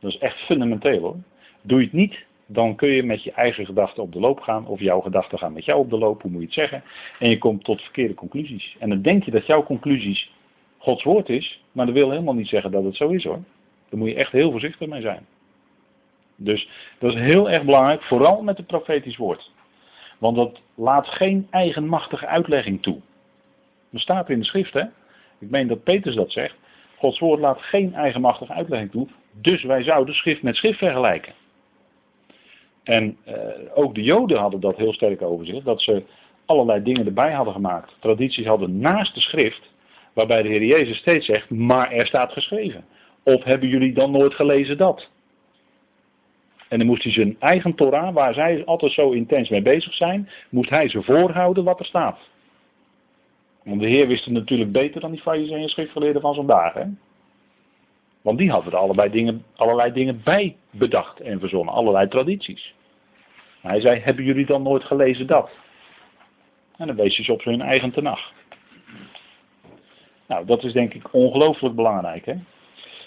[0.00, 1.16] Dat is echt fundamenteel hoor.
[1.62, 4.66] Doe je het niet, dan kun je met je eigen gedachten op de loop gaan.
[4.66, 6.82] Of jouw gedachten gaan met jou op de loop, hoe moet je het zeggen.
[7.18, 8.76] En je komt tot verkeerde conclusies.
[8.78, 10.30] En dan denk je dat jouw conclusies
[10.78, 11.62] Gods woord is.
[11.72, 13.42] Maar dat wil helemaal niet zeggen dat het zo is hoor.
[13.88, 15.26] Daar moet je echt heel voorzichtig mee zijn.
[16.42, 19.50] Dus dat is heel erg belangrijk, vooral met het profetisch woord.
[20.18, 23.00] Want dat laat geen eigenmachtige uitlegging toe.
[23.90, 24.84] Dat staat in de schrift hè.
[25.38, 26.54] Ik meen dat Petrus dat zegt.
[26.96, 29.08] Gods woord laat geen eigenmachtige uitlegging toe.
[29.32, 31.32] Dus wij zouden schrift met schrift vergelijken.
[32.82, 33.34] En uh,
[33.74, 36.02] ook de Joden hadden dat heel sterk over zich, dat ze
[36.44, 37.96] allerlei dingen erbij hadden gemaakt.
[37.98, 39.70] Tradities hadden naast de schrift,
[40.12, 42.84] waarbij de Heer Jezus steeds zegt, maar er staat geschreven.
[43.22, 45.08] Of hebben jullie dan nooit gelezen dat?
[46.70, 50.28] En dan moest hij zijn eigen Torah, waar zij altijd zo intens mee bezig zijn,
[50.48, 52.18] moest hij ze voorhouden wat er staat.
[53.64, 56.72] Want de Heer wist het natuurlijk beter dan die fariseeën en schriftgeleerden van vandaag.
[56.74, 56.84] Hè?
[58.22, 62.74] Want die hadden er allerlei dingen, allerlei dingen bij bedacht en verzonnen, allerlei tradities.
[63.60, 65.50] hij zei, hebben jullie dan nooit gelezen dat?
[66.76, 68.32] En dan wees je ze op hun eigen tenag.
[70.26, 72.26] Nou, dat is denk ik ongelooflijk belangrijk.
[72.26, 72.34] Hè?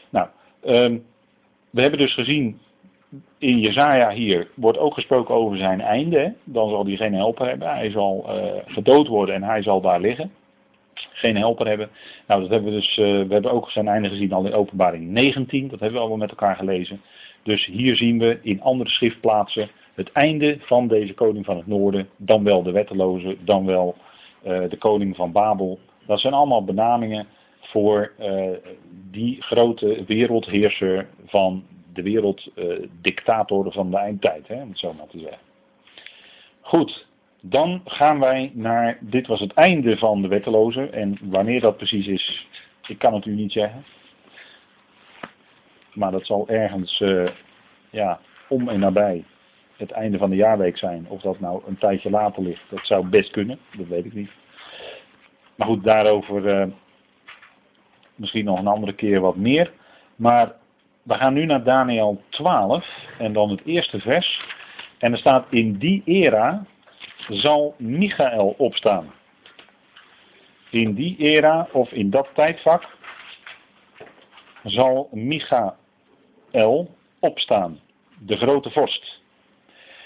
[0.10, 0.28] Nou,
[0.66, 1.06] um,
[1.70, 2.60] we hebben dus gezien,
[3.38, 6.34] in Jezaja hier wordt ook gesproken over zijn einde.
[6.44, 7.68] Dan zal hij geen helper hebben.
[7.68, 10.32] Hij zal uh, gedood worden en hij zal daar liggen
[10.94, 11.90] geen helper hebben.
[12.28, 15.10] Nou, dat hebben we dus, uh, we hebben ook zijn einde gezien al in openbaring
[15.10, 17.02] 19, dat hebben we allemaal met elkaar gelezen.
[17.44, 22.10] Dus hier zien we in andere schriftplaatsen het einde van deze koning van het noorden,
[22.18, 23.96] dan wel de wetteloze, dan wel
[24.46, 25.80] uh, de koning van Babel.
[26.06, 27.28] Dat zijn allemaal benamingen
[27.60, 28.12] voor
[29.12, 35.20] die grote wereldheerser van de werelddictator van de eindtijd, hè, om het zo maar te
[35.20, 35.40] zeggen.
[36.62, 37.08] Goed,
[37.42, 40.90] dan gaan wij naar, dit was het einde van de wetteloze.
[40.90, 42.48] En wanneer dat precies is,
[42.88, 43.84] ik kan het u niet zeggen.
[45.94, 47.28] Maar dat zal ergens, uh,
[47.90, 49.24] ja, om en nabij
[49.78, 51.06] het einde van de jaarweek zijn.
[51.08, 53.60] Of dat nou een tijdje later ligt, dat zou best kunnen.
[53.78, 54.32] Dat weet ik niet.
[55.56, 56.74] Maar goed, daarover uh,
[58.16, 59.72] misschien nog een andere keer wat meer.
[60.16, 60.56] Maar
[61.04, 62.88] we gaan nu naar Daniel 12
[63.18, 64.42] en dan het eerste vers.
[64.98, 66.66] En er staat in die era,
[67.30, 69.14] zal Michael opstaan.
[70.70, 72.98] In die era of in dat tijdvak
[74.64, 75.78] zal Michael
[77.20, 77.80] opstaan,
[78.20, 79.22] de grote vorst.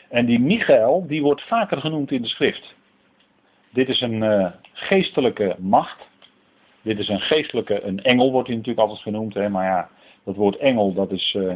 [0.09, 2.75] En die Michael, die wordt vaker genoemd in de schrift.
[3.69, 6.07] Dit is een uh, geestelijke macht.
[6.81, 9.33] Dit is een geestelijke, een engel wordt hij natuurlijk altijd genoemd.
[9.33, 9.49] Hè?
[9.49, 9.89] Maar ja,
[10.27, 11.55] dat woord engel, dat is, uh,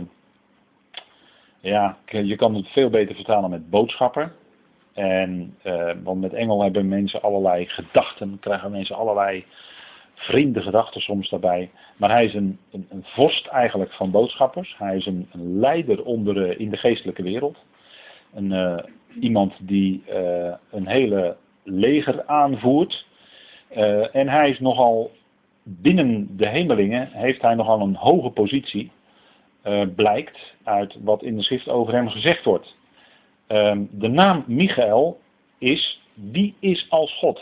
[1.60, 4.34] ja, je kan het veel beter vertalen met boodschapper.
[4.94, 9.46] En, uh, want met engel hebben mensen allerlei gedachten, krijgen mensen allerlei
[10.14, 11.72] vreemde gedachten soms daarbij.
[11.98, 14.76] Maar hij is een, een, een vorst eigenlijk van boodschappers.
[14.78, 15.28] Hij is een,
[15.60, 17.58] leider onder, in de geestelijke wereld.
[18.34, 18.78] Een, uh,
[19.20, 20.04] iemand die
[20.72, 23.06] een hele leger aanvoert.
[24.12, 25.12] En hij is nogal
[25.64, 28.92] binnen de hemelingen, heeft hij nogal een hoge positie.
[29.96, 32.76] blijkt uit wat in de schrift over hem gezegd wordt.
[33.48, 35.20] Ehm, de naam Michael
[35.58, 37.36] is wie is als God.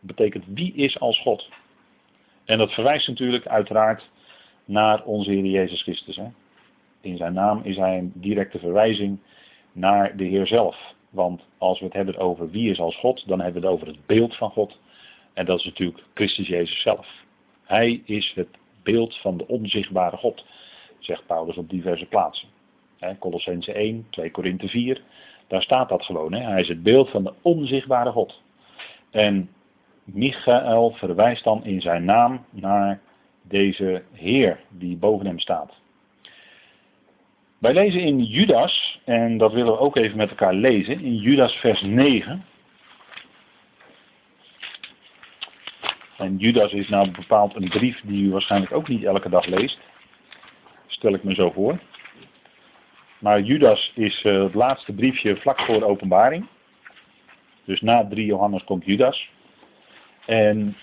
[0.00, 1.48] Dat betekent wie is als God.
[2.44, 4.10] En dat verwijst natuurlijk uiteraard
[4.64, 6.16] naar onze Heer Jezus Christus.
[6.16, 6.26] Hè?
[7.00, 9.18] In zijn naam is hij een directe verwijzing
[9.72, 10.94] naar de Heer zelf.
[11.10, 13.86] Want als we het hebben over wie is als God, dan hebben we het over
[13.86, 14.78] het beeld van God.
[15.34, 17.08] En dat is natuurlijk Christus Jezus zelf.
[17.64, 18.48] Hij is het
[18.82, 20.44] beeld van de onzichtbare God,
[20.98, 22.48] zegt Paulus op diverse plaatsen.
[23.18, 25.02] Colossense 1, 2 Korinthe 4,
[25.46, 26.32] daar staat dat gewoon.
[26.32, 28.42] Hij is het beeld van de onzichtbare God.
[29.10, 29.50] En
[30.04, 33.00] Michael verwijst dan in zijn naam naar
[33.42, 35.72] deze Heer die boven hem staat.
[37.58, 41.52] Wij lezen in Judas, en dat willen we ook even met elkaar lezen, in Judas
[41.52, 42.44] vers 9.
[46.16, 49.78] En Judas is nou bepaald een brief die u waarschijnlijk ook niet elke dag leest.
[50.86, 51.78] Stel ik me zo voor.
[53.18, 56.46] Maar Judas is uh, het laatste briefje vlak voor de openbaring.
[57.64, 59.30] Dus na 3 Johannes komt Judas.
[60.26, 60.76] En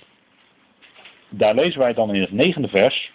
[1.30, 3.12] daar lezen wij dan in het negende vers.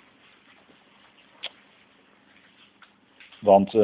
[3.38, 3.83] Want uh,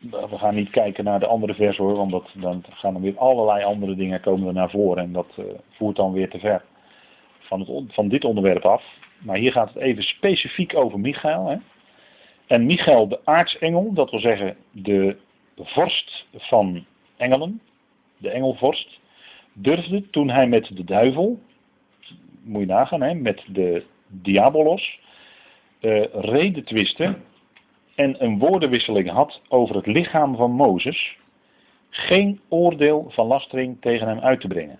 [0.00, 3.18] we gaan niet kijken naar de andere vers hoor, want dat, dan gaan er weer
[3.18, 5.04] allerlei andere dingen komen er naar voren.
[5.04, 6.62] En dat uh, voert dan weer te ver
[7.88, 8.84] van, dit onderwerp af.
[9.18, 11.48] Maar hier gaat het even specifiek over Michael.
[11.48, 11.56] Hè.
[12.46, 15.16] En Michael, de aartsengel, dat wil zeggen de
[15.56, 16.84] vorst van
[17.16, 17.60] engelen,
[18.16, 19.00] de engelvorst,
[19.52, 21.38] durfde toen hij met de duivel,
[22.42, 25.00] moet je nagaan, hè, met de diabolos,
[25.80, 27.24] uh, reden twisten
[27.94, 31.16] en een woordenwisseling had over het lichaam van Mozes,
[31.90, 34.78] geen oordeel van lastering tegen hem uit te brengen.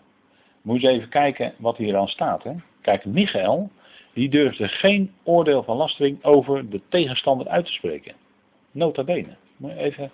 [0.64, 2.42] Moet je even kijken wat hier aan staat.
[2.42, 2.52] Hè?
[2.80, 3.70] Kijk, Michael,
[4.12, 8.14] die durfde geen oordeel van lastering over de tegenstander uit te spreken.
[8.70, 9.36] Nota bene.
[9.56, 10.10] Moet je even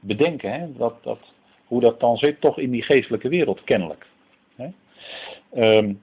[0.00, 1.18] bedenken hè, dat, dat,
[1.66, 4.06] hoe dat dan zit, toch in die geestelijke wereld kennelijk.
[4.56, 4.68] Hè.
[5.76, 6.00] Um,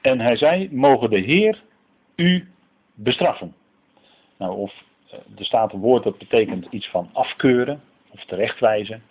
[0.00, 1.62] en hij zei, mogen de Heer
[2.16, 2.48] u
[2.94, 3.54] bestraffen.
[4.36, 9.02] Nou, of eh, er staat een woord dat betekent iets van afkeuren of terechtwijzen.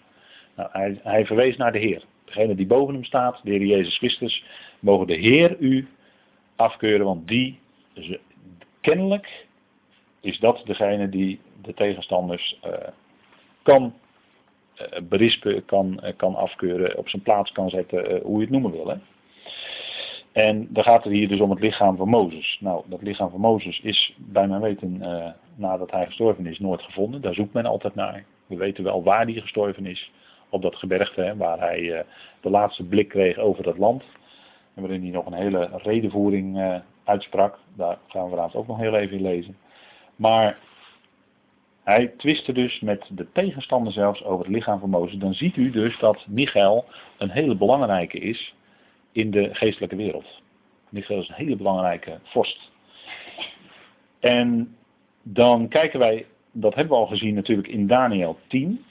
[0.55, 2.03] Nou, hij verwees naar de Heer.
[2.31, 4.43] Degene die boven hem staat, de Heer Jezus Christus,
[4.79, 5.87] mogen de Heer u
[6.55, 7.59] afkeuren, want die,
[8.81, 9.47] kennelijk
[10.21, 12.73] is dat degene die de tegenstanders uh,
[13.63, 13.93] kan
[14.75, 18.71] uh, berispen, kan, uh, kan afkeuren, op zijn plaats kan zetten, hoe je het noemen
[18.71, 18.87] wil.
[18.87, 18.95] Hè.
[20.31, 22.57] En dan gaat het hier dus om het lichaam van Mozes.
[22.59, 24.97] Nou, dat lichaam van Mozes is bij mijn weten,
[25.55, 27.21] nadat hij gestorven is, nooit gevonden.
[27.21, 28.25] Daar zoekt men altijd naar.
[28.47, 30.11] We weten wel waar hij gestorven is.
[30.51, 32.05] Op dat gebergte, hè, waar hij
[32.41, 34.03] de laatste blik kreeg over dat land
[34.73, 37.59] waarin hij nog een hele redenvoering uh, uitsprak.
[37.75, 39.57] Daar gaan we vanavond ook nog heel even in lezen.
[40.15, 40.57] Maar
[41.83, 45.19] hij twistte dus met de tegenstander zelfs over het lichaam van Mozes.
[45.19, 46.85] Dan ziet u dus dat Michael
[47.17, 48.55] een hele belangrijke is
[49.11, 50.41] in de geestelijke wereld.
[50.89, 52.71] Michael is een hele belangrijke vorst.
[54.19, 54.75] En
[55.23, 58.85] dan kijken wij, dat hebben we al gezien natuurlijk in Daniel 10.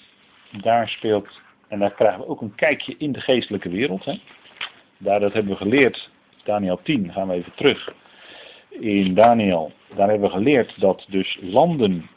[0.61, 4.05] Daar speelt, en daar krijgen we ook een kijkje in de geestelijke wereld.
[4.05, 4.21] Hè.
[4.99, 6.11] Daar dat hebben we geleerd,
[6.45, 7.95] Daniel 10, gaan we even terug.
[8.69, 12.11] In Daniel, daar hebben we geleerd dat dus landen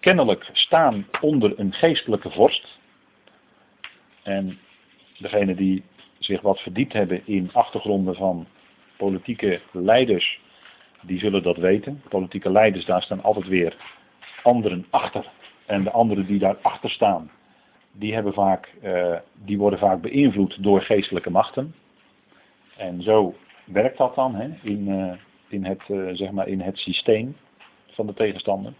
[0.00, 2.78] kennelijk staan onder een geestelijke vorst.
[4.22, 4.58] En
[5.18, 5.84] degene die
[6.18, 8.46] zich wat verdiept hebben in achtergronden van
[8.96, 10.40] politieke leiders,
[11.02, 12.02] die zullen dat weten.
[12.08, 13.76] Politieke leiders, daar staan altijd weer
[14.42, 15.30] anderen achter.
[15.66, 17.30] En de anderen die daarachter staan,
[17.98, 21.74] die, hebben vaak, uh, die worden vaak beïnvloed door geestelijke machten.
[22.76, 23.34] En zo
[23.64, 25.12] werkt dat dan hè, in, uh,
[25.48, 27.36] in, het, uh, zeg maar in het systeem
[27.90, 28.72] van de tegenstander.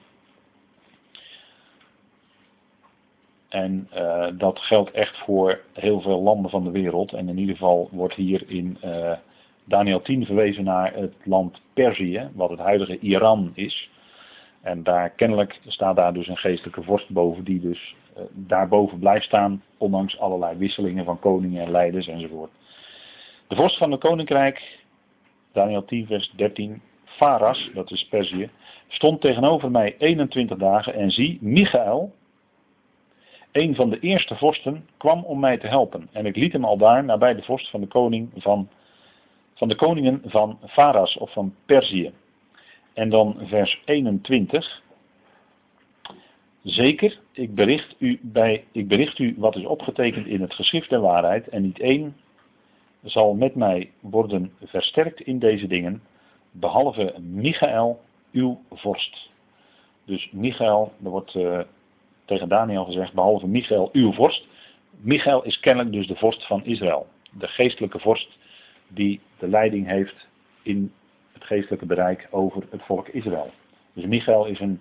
[3.48, 3.88] En
[4.36, 7.12] dat geldt echt voor heel veel landen van de wereld.
[7.12, 8.78] En in ieder geval wordt hier in
[9.64, 13.90] Daniel 10 verwezen naar het land Perzië, wat het huidige Iran is.
[14.60, 17.94] En daar kennelijk staat daar dus een geestelijke vorst boven, die dus
[18.30, 22.50] daarboven blijft staan, ondanks allerlei wisselingen van koningen en leiders enzovoort.
[23.48, 24.78] De vorst van het koninkrijk,
[25.52, 28.50] Daniel 10 vers 13, Faras, dat is Perzië,
[28.88, 32.12] stond tegenover mij 21 dagen en zie, Michael,
[33.52, 36.08] een van de eerste vorsten, kwam om mij te helpen.
[36.12, 38.68] En ik liet hem al daar nabij de vorst van de koning van,
[39.54, 42.12] van de koningen van Faras of van Perzië.
[42.94, 44.82] En dan vers 21.
[46.70, 51.00] Zeker, ik bericht, u bij, ik bericht u wat is opgetekend in het geschrift der
[51.00, 52.16] waarheid en niet één
[53.02, 56.02] zal met mij worden versterkt in deze dingen,
[56.50, 58.00] behalve Michael,
[58.32, 59.30] uw vorst.
[60.04, 61.60] Dus Michael, er wordt uh,
[62.24, 64.46] tegen Daniel gezegd, behalve Michael, uw vorst.
[65.00, 67.06] Michael is kennelijk dus de vorst van Israël.
[67.30, 68.38] De geestelijke vorst
[68.88, 70.26] die de leiding heeft
[70.62, 70.92] in
[71.32, 73.50] het geestelijke bereik over het volk Israël.
[73.92, 74.80] Dus Michael is een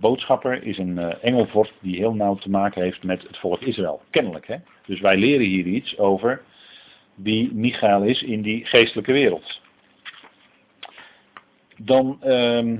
[0.00, 4.02] boodschapper, is een uh, engelvorst die heel nauw te maken heeft met het volk Israël.
[4.10, 4.56] Kennelijk, hè?
[4.86, 6.42] Dus wij leren hier iets over
[7.14, 9.60] wie Michael is in die geestelijke wereld.
[11.76, 12.78] Dan uh,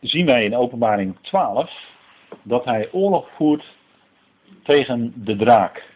[0.00, 1.70] zien wij in openbaring 12
[2.42, 3.76] dat hij oorlog voert
[4.62, 5.92] tegen de draak.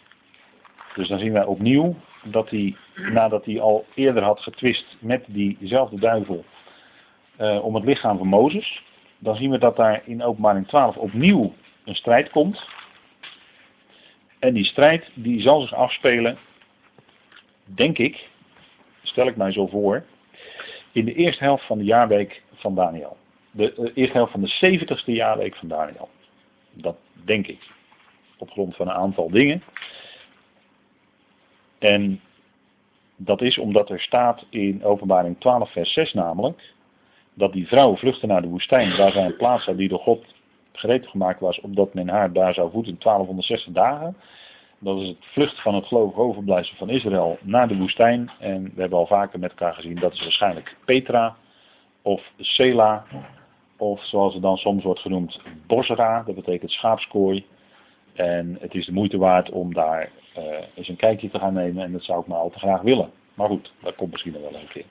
[0.94, 5.98] Dus dan zien wij opnieuw dat hij, nadat hij al eerder had getwist met diezelfde
[5.98, 6.44] duivel
[7.40, 8.82] uh, om het lichaam van Mozes,
[9.18, 12.68] dan zien we dat daar in openbaring 12 opnieuw een strijd komt.
[14.38, 16.38] En die strijd die zal zich afspelen,
[17.64, 18.28] denk ik,
[19.02, 20.04] stel ik mij zo voor,
[20.92, 23.16] in de eerste helft van de jaarweek van Daniel.
[23.50, 26.08] De, de eerste helft van de 70ste jaarweek van Daniel.
[26.72, 27.70] Dat denk ik.
[28.38, 29.62] Op grond van een aantal dingen.
[31.78, 32.20] En
[33.16, 36.74] dat is omdat er staat in openbaring 12 vers 6 namelijk,
[37.38, 40.24] dat die vrouw vluchtte naar de woestijn, waar zij een plaats had die door God
[40.72, 44.16] gereed gemaakt was, opdat men haar daar zou voeden 1260 dagen.
[44.78, 48.30] Dat is het vlucht van het gelovig overblijfsel van Israël naar de woestijn.
[48.38, 51.36] En we hebben al vaker met elkaar gezien, dat is waarschijnlijk Petra
[52.02, 53.04] of Sela.
[53.76, 57.46] Of zoals het dan soms wordt genoemd, Bosra, dat betekent schaapskooi.
[58.14, 61.84] En het is de moeite waard om daar uh, eens een kijkje te gaan nemen.
[61.84, 63.10] En dat zou ik maar al te graag willen.
[63.34, 64.84] Maar goed, dat komt misschien nog wel een keer.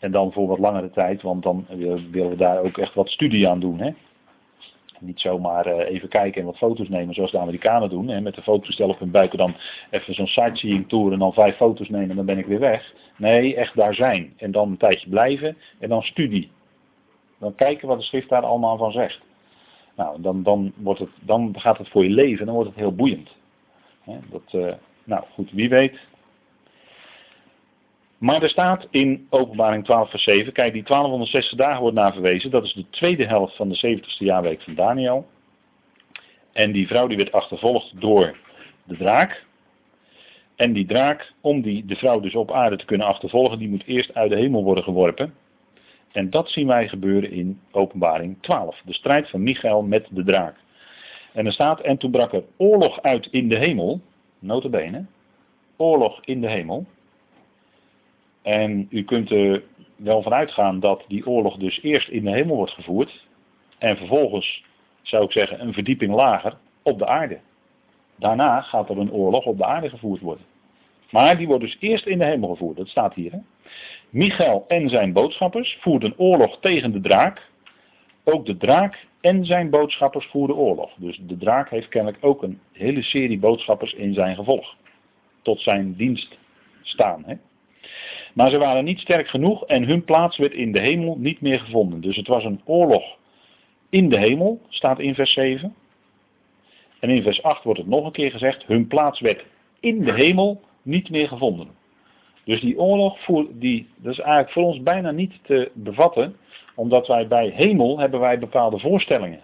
[0.00, 3.48] En dan voor wat langere tijd, want dan willen we daar ook echt wat studie
[3.48, 3.78] aan doen.
[3.78, 3.90] Hè?
[4.98, 8.08] Niet zomaar uh, even kijken en wat foto's nemen zoals de Amerikanen doen.
[8.08, 8.20] Hè?
[8.20, 9.54] Met de fotostel op hun buik en dan
[9.90, 12.94] even zo'n sightseeing tour en dan vijf foto's nemen en dan ben ik weer weg.
[13.16, 14.32] Nee, echt daar zijn.
[14.36, 16.50] En dan een tijdje blijven en dan studie.
[17.38, 19.20] Dan kijken wat de schrift daar allemaal van zegt.
[19.96, 22.94] Nou, dan, dan, wordt het, dan gaat het voor je leven, dan wordt het heel
[22.94, 23.30] boeiend.
[24.04, 24.72] dat, uh,
[25.04, 25.98] nou goed, wie weet.
[28.20, 32.50] Maar er staat in openbaring 12 vers 7, kijk die 1260 dagen wordt naar verwezen,
[32.50, 35.26] dat is de tweede helft van de 70ste jaarweek van Daniel.
[36.52, 38.36] En die vrouw die werd achtervolgd door
[38.84, 39.44] de draak.
[40.56, 43.86] En die draak, om die, de vrouw dus op aarde te kunnen achtervolgen, die moet
[43.86, 45.34] eerst uit de hemel worden geworpen.
[46.12, 48.82] En dat zien wij gebeuren in openbaring 12.
[48.84, 50.56] De strijd van Michael met de draak.
[51.32, 54.00] En er staat, en toen brak er oorlog uit in de hemel,
[54.38, 55.04] notabene,
[55.76, 56.86] oorlog in de hemel.
[58.42, 59.62] En u kunt er
[59.96, 63.26] wel van uitgaan dat die oorlog dus eerst in de hemel wordt gevoerd.
[63.78, 64.64] En vervolgens,
[65.02, 67.38] zou ik zeggen, een verdieping lager op de aarde.
[68.16, 70.44] Daarna gaat er een oorlog op de aarde gevoerd worden.
[71.10, 73.32] Maar die wordt dus eerst in de hemel gevoerd, dat staat hier.
[73.32, 73.38] Hè?
[74.10, 77.48] Michael en zijn boodschappers voerden oorlog tegen de draak.
[78.24, 80.90] Ook de draak en zijn boodschappers voerden oorlog.
[80.96, 84.76] Dus de draak heeft kennelijk ook een hele serie boodschappers in zijn gevolg.
[85.42, 86.38] Tot zijn dienst
[86.82, 87.22] staan.
[87.26, 87.34] Hè?
[88.34, 91.60] Maar ze waren niet sterk genoeg en hun plaats werd in de hemel niet meer
[91.60, 92.00] gevonden.
[92.00, 93.18] Dus het was een oorlog
[93.88, 95.74] in de hemel, staat in vers 7.
[97.00, 99.44] En in vers 8 wordt het nog een keer gezegd, hun plaats werd
[99.80, 101.68] in de hemel niet meer gevonden.
[102.44, 103.18] Dus die oorlog,
[103.50, 106.36] die, dat is eigenlijk voor ons bijna niet te bevatten,
[106.74, 109.40] omdat wij bij hemel hebben wij bepaalde voorstellingen.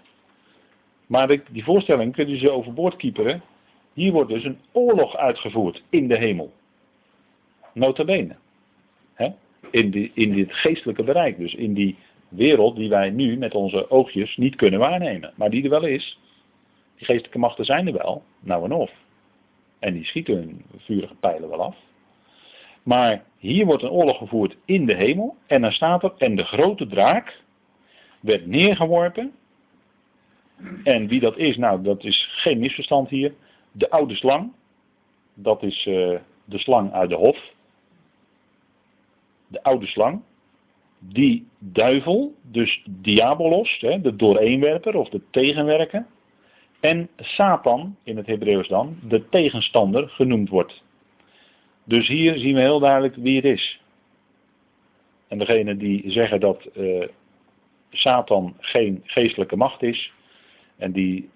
[1.06, 3.42] Maar die voorstellingen kunnen ze overboord kieperen.
[3.92, 6.52] Hier wordt dus een oorlog uitgevoerd in de hemel.
[7.72, 8.36] Notabene.
[9.70, 11.96] In, in dit geestelijke bereik, dus in die
[12.28, 15.32] wereld die wij nu met onze oogjes niet kunnen waarnemen.
[15.36, 16.18] Maar die er wel is.
[16.96, 18.90] Die geestelijke machten zijn er wel, nou en of.
[19.78, 21.76] En die schieten hun vurige pijlen wel af.
[22.82, 25.36] Maar hier wordt een oorlog gevoerd in de hemel.
[25.46, 27.40] En dan staat er, en de grote draak
[28.20, 29.32] werd neergeworpen.
[30.84, 33.34] En wie dat is, nou dat is geen misverstand hier.
[33.72, 34.52] De oude slang.
[35.34, 37.54] dat is uh, de slang uit de hof.
[39.46, 40.22] De oude slang.
[40.98, 46.06] Die duivel, dus diabolos, de dooreenwerper of de tegenwerker.
[46.80, 50.82] En Satan, in het Hebreeuws dan, de tegenstander genoemd wordt.
[51.84, 53.80] Dus hier zien we heel duidelijk wie het is.
[55.28, 57.06] En degene die zeggen dat uh,
[57.90, 60.12] Satan geen geestelijke macht is,
[60.76, 61.28] en die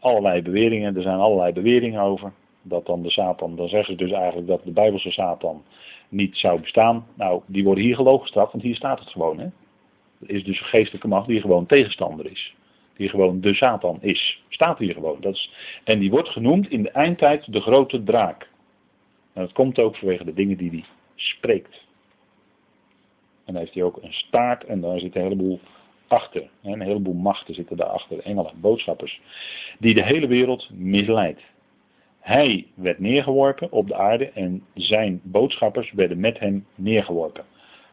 [0.00, 4.12] allerlei beweringen, er zijn allerlei beweringen over, dat dan de Satan, dan zeggen ze dus
[4.12, 5.64] eigenlijk dat de Bijbelse Satan
[6.08, 7.06] niet zou bestaan.
[7.14, 9.38] Nou, die worden hier gelogen gestraft, want hier staat het gewoon.
[9.38, 9.48] Hè?
[10.26, 12.54] Is dus een geestelijke macht die gewoon tegenstander is.
[12.96, 14.42] Die gewoon de Satan is.
[14.48, 15.20] Staat hier gewoon.
[15.20, 15.50] Dat is,
[15.84, 18.50] en die wordt genoemd in de eindtijd de grote draak.
[19.32, 20.84] En dat komt ook vanwege de dingen die hij
[21.14, 21.82] spreekt.
[23.44, 25.60] En dan heeft hij ook een staart en daar zit een heleboel
[26.06, 26.48] achter.
[26.62, 29.20] Een heleboel machten zitten daarachter, engelen, boodschappers.
[29.78, 31.40] Die de hele wereld misleidt.
[32.24, 37.44] Hij werd neergeworpen op de aarde en zijn boodschappers werden met hem neergeworpen.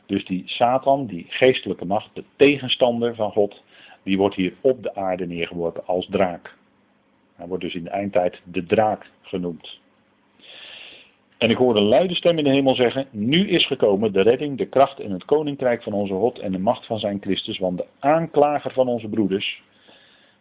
[0.05, 3.63] Dus die Satan, die geestelijke macht, de tegenstander van God,
[4.03, 6.57] die wordt hier op de aarde neergeworpen als draak.
[7.35, 9.79] Hij wordt dus in de eindtijd de draak genoemd.
[11.37, 14.57] En ik hoorde een luide stem in de hemel zeggen, nu is gekomen de redding,
[14.57, 17.77] de kracht en het koninkrijk van onze God en de macht van zijn Christus, want
[17.77, 19.63] de aanklager van onze broeders,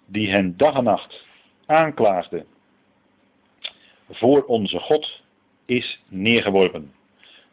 [0.06, 1.26] die hen dag en nacht
[1.66, 2.44] aanklaagde
[4.10, 5.22] voor onze God,
[5.66, 6.92] is neergeworpen.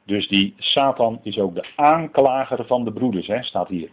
[0.04, 3.90] Dus die Satan is ook de aanklager van de broeders, hè, staat hier.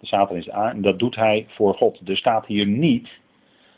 [0.00, 2.08] De Satan is aan, dat doet hij voor God.
[2.08, 3.08] Er staat hier niet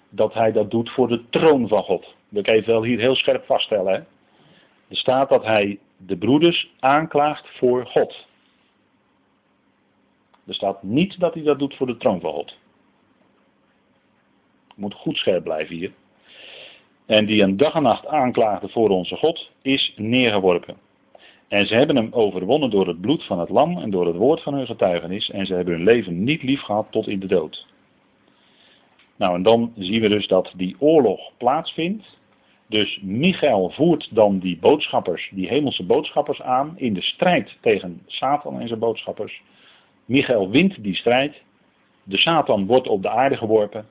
[0.09, 2.15] dat hij dat doet voor de troon van God.
[2.29, 3.93] Dat kan je wel hier heel scherp vaststellen.
[3.93, 3.99] Hè?
[4.89, 8.27] Er staat dat hij de broeders aanklaagt voor God.
[10.47, 12.59] Er staat niet dat hij dat doet voor de troon van God.
[14.75, 15.93] Moet goed scherp blijven hier.
[17.07, 20.77] En die een dag en nacht aanklaagde voor onze God, is neergeworpen.
[21.49, 24.43] En ze hebben hem overwonnen door het bloed van het lam en door het woord
[24.43, 25.31] van hun getuigenis.
[25.31, 27.67] En ze hebben hun leven niet lief gehad tot in de dood.
[29.17, 32.19] Nou, en dan zien we dus dat die oorlog plaatsvindt.
[32.69, 38.61] Dus Michael voert dan die boodschappers, die hemelse boodschappers aan in de strijd tegen Satan
[38.61, 39.43] en zijn boodschappers.
[40.05, 41.43] Michael wint die strijd.
[42.03, 43.87] De Satan wordt op de aarde geworpen.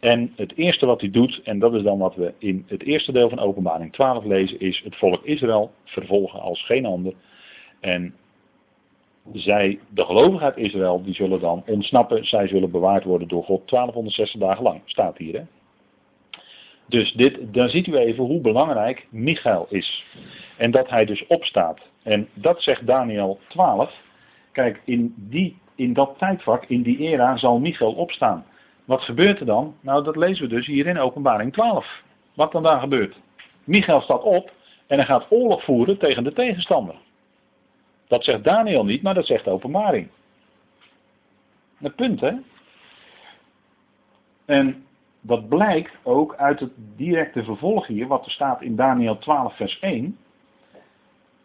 [0.00, 3.12] En het eerste wat hij doet, en dat is dan wat we in het eerste
[3.12, 7.14] deel van Openbaring 12 lezen, is het volk Israël vervolgen als geen ander.
[7.80, 8.14] En
[9.32, 12.24] zij, de gelovigen uit Israël, die zullen dan ontsnappen.
[12.24, 14.80] Zij zullen bewaard worden door God 1260 dagen lang.
[14.84, 15.34] Staat hier.
[15.34, 15.42] Hè?
[16.86, 20.04] Dus dit, dan ziet u even hoe belangrijk Michael is.
[20.56, 21.78] En dat hij dus opstaat.
[22.02, 23.94] En dat zegt Daniel 12.
[24.52, 28.44] Kijk, in, die, in dat tijdvak, in die era, zal Michael opstaan.
[28.90, 29.74] Wat gebeurt er dan?
[29.80, 32.02] Nou, dat lezen we dus hier in Openbaring 12.
[32.34, 33.16] Wat dan daar gebeurt.
[33.64, 34.52] Michael staat op
[34.86, 36.94] en hij gaat oorlog voeren tegen de tegenstander.
[38.08, 40.08] Dat zegt Daniel niet, maar dat zegt Openbaring.
[41.80, 42.32] Een punt, hè?
[44.44, 44.86] En
[45.20, 49.78] dat blijkt ook uit het directe vervolg hier, wat er staat in Daniel 12, vers
[49.78, 50.18] 1.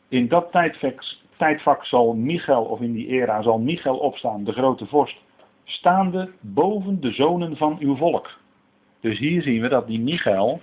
[0.07, 1.03] In dat tijdvak,
[1.37, 5.23] tijdvak zal Michael, of in die era, zal Michael opstaan, de grote vorst,
[5.65, 8.29] staande boven de zonen van uw volk.
[8.99, 10.61] Dus hier zien we dat die Michael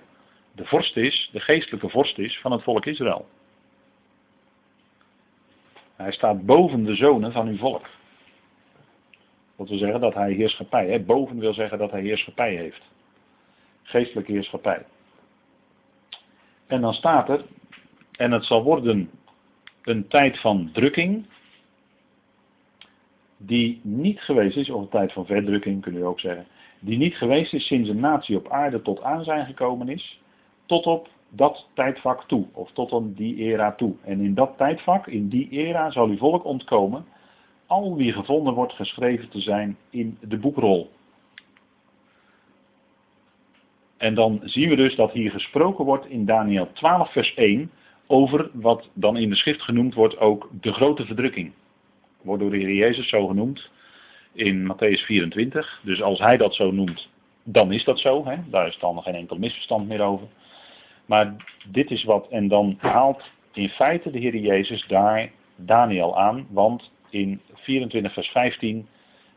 [0.54, 3.26] de vorst is, de geestelijke vorst is van het volk Israël.
[5.96, 7.86] Hij staat boven de zonen van uw volk.
[9.56, 11.00] Dat wil zeggen dat hij heerschappij, hè?
[11.00, 12.82] boven wil zeggen dat hij heerschappij heeft.
[13.82, 14.86] Geestelijke heerschappij.
[16.66, 17.44] En dan staat er,
[18.12, 19.10] en het zal worden
[19.82, 21.26] een tijd van drukking,
[23.46, 26.46] die niet geweest is, of een tijd van verdrukking kun je ook zeggen,
[26.80, 30.20] die niet geweest is sinds een natie op aarde tot aan zijn gekomen is,
[30.66, 33.94] tot op dat tijdvak toe, of tot aan die era toe.
[34.04, 37.04] En in dat tijdvak, in die era, zal uw volk ontkomen,
[37.66, 40.90] al wie gevonden wordt geschreven te zijn in de boekrol.
[43.96, 47.70] En dan zien we dus dat hier gesproken wordt in Daniel 12 vers 1
[48.06, 51.52] over wat dan in de schrift genoemd wordt ook de grote verdrukking
[52.22, 53.70] wordt door de Heer Jezus zo genoemd
[54.32, 55.80] in Matthäus 24.
[55.82, 57.08] Dus als hij dat zo noemt,
[57.44, 58.26] dan is dat zo.
[58.26, 58.36] Hè?
[58.50, 60.26] Daar is dan geen enkel misverstand meer over.
[61.06, 66.46] Maar dit is wat, en dan haalt in feite de Heer Jezus daar Daniel aan,
[66.50, 68.86] want in 24 vers 15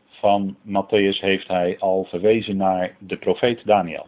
[0.08, 4.06] van Matthäus heeft hij al verwezen naar de profeet Daniel.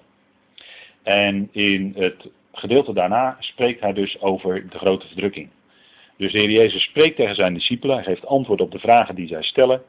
[1.02, 5.48] En in het gedeelte daarna spreekt hij dus over de grote verdrukking.
[6.18, 9.28] Dus de Heer Jezus spreekt tegen zijn discipelen, hij geeft antwoord op de vragen die
[9.28, 9.82] zij stellen.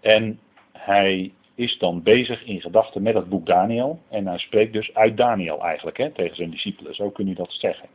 [0.00, 0.40] En
[0.72, 3.98] hij is dan bezig in gedachten met het boek Daniel.
[4.08, 6.94] En hij spreekt dus uit Daniel eigenlijk hè, tegen zijn discipelen.
[6.94, 7.88] Zo kun je dat zeggen.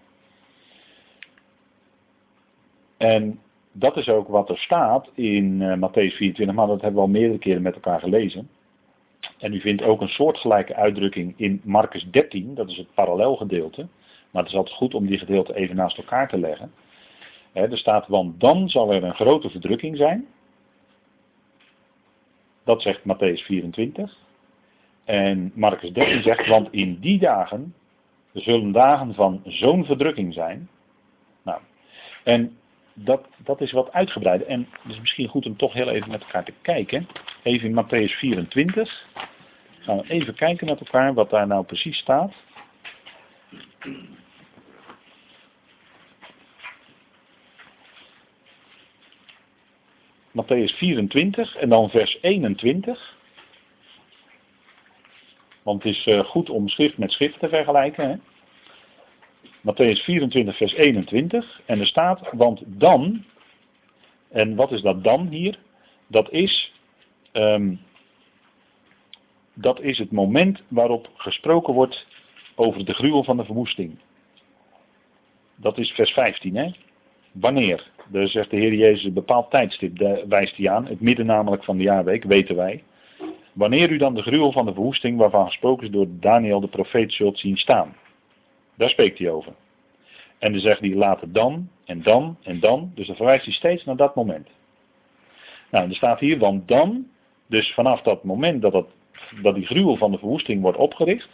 [2.97, 3.39] En
[3.71, 7.13] dat is ook wat er staat in uh, Matthäus 24, maar dat hebben we al
[7.13, 8.49] meerdere keren met elkaar gelezen.
[9.37, 13.87] En u vindt ook een soortgelijke uitdrukking in Marcus 13, dat is het parallelgedeelte.
[14.31, 16.71] Maar het is altijd goed om die gedeelten even naast elkaar te leggen.
[17.53, 20.27] Er staat, want dan zal er een grote verdrukking zijn.
[22.63, 24.17] Dat zegt Matthäus 24.
[25.03, 27.73] En Marcus 13 zegt, want in die dagen
[28.33, 30.69] zullen dagen van zo'n verdrukking zijn.
[31.43, 31.59] Nou,
[32.23, 32.57] en
[32.93, 34.47] dat, dat is wat uitgebreider.
[34.47, 37.07] En het is misschien goed om toch heel even met elkaar te kijken.
[37.43, 39.05] Even in Matthäus 24.
[39.79, 42.33] Gaan we even kijken met elkaar wat daar nou precies staat.
[50.33, 53.17] Matthäus 24 en dan vers 21.
[55.63, 58.09] Want het is eh, goed om schrift met schrift te vergelijken.
[58.09, 58.15] Hè?
[59.61, 61.61] Matthäus 24, vers 21.
[61.65, 63.23] En er staat, want dan,
[64.29, 65.59] en wat is dat dan hier?
[66.07, 66.73] Dat is,
[67.33, 67.79] um,
[69.53, 72.07] dat is het moment waarop gesproken wordt
[72.55, 73.99] over de gruwel van de verwoesting.
[75.55, 76.71] Dat is vers 15, hè?
[77.31, 77.91] Wanneer?
[78.07, 80.85] Daar zegt de Heer Jezus een bepaald tijdstip, wijst hij aan.
[80.87, 82.83] Het midden namelijk van de jaarweek, weten wij.
[83.53, 87.13] Wanneer u dan de gruwel van de verwoesting, waarvan gesproken is door Daniel de profeet,
[87.13, 87.95] zult zien staan.
[88.77, 89.53] Daar spreekt hij over.
[90.39, 92.91] En dan zegt hij later dan en dan en dan.
[92.95, 94.49] Dus dan verwijst hij steeds naar dat moment.
[95.71, 97.07] Nou, er staat hier, want dan,
[97.47, 98.85] dus vanaf dat moment dat, het,
[99.41, 101.29] dat die gruwel van de verwoesting wordt opgericht,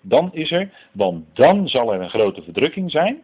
[0.00, 3.22] dan is er, want dan zal er een grote verdrukking zijn,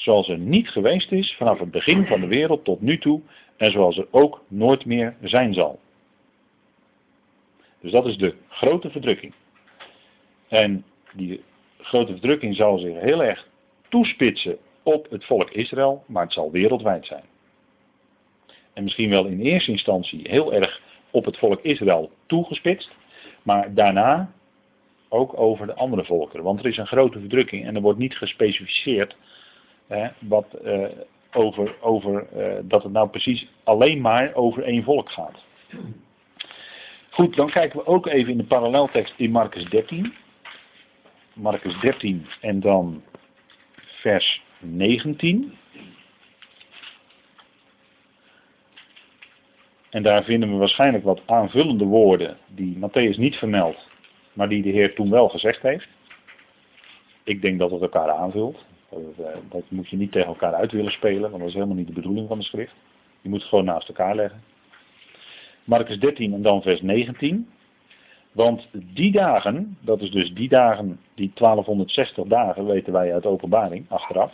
[0.00, 3.20] zoals er niet geweest is vanaf het begin van de wereld tot nu toe,
[3.56, 5.78] en zoals er ook nooit meer zijn zal.
[7.80, 9.32] Dus dat is de grote verdrukking.
[10.48, 11.42] En die
[11.78, 13.46] grote verdrukking zal zich heel erg
[13.88, 17.24] toespitsen op het volk Israël, maar het zal wereldwijd zijn.
[18.72, 20.80] En misschien wel in eerste instantie heel erg
[21.10, 22.90] op het volk Israël toegespitst,
[23.42, 24.32] maar daarna
[25.08, 26.44] ook over de andere volkeren.
[26.44, 29.16] Want er is een grote verdrukking en er wordt niet gespecificeerd
[30.18, 30.84] wat, uh,
[31.32, 35.44] over, over uh, dat het nou precies alleen maar over één volk gaat.
[37.10, 40.14] Goed, dan kijken we ook even in de paralleltekst in Marcus 13.
[41.32, 43.02] Marcus 13 en dan
[43.82, 45.56] vers 19.
[49.90, 53.88] En daar vinden we waarschijnlijk wat aanvullende woorden die Matthäus niet vermeldt,
[54.32, 55.88] maar die de Heer toen wel gezegd heeft.
[57.24, 58.64] Ik denk dat het elkaar aanvult.
[58.90, 61.76] Dat, eh, dat moet je niet tegen elkaar uit willen spelen, want dat is helemaal
[61.76, 62.74] niet de bedoeling van de schrift.
[63.20, 64.42] Je moet het gewoon naast elkaar leggen.
[65.64, 67.48] Marcus 13 en dan vers 19.
[68.32, 73.84] Want die dagen, dat is dus die dagen, die 1260 dagen, weten wij uit openbaring,
[73.88, 74.32] achteraf.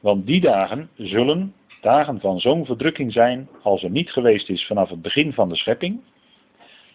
[0.00, 4.88] Want die dagen zullen dagen van zo'n verdrukking zijn als er niet geweest is vanaf
[4.88, 6.00] het begin van de schepping,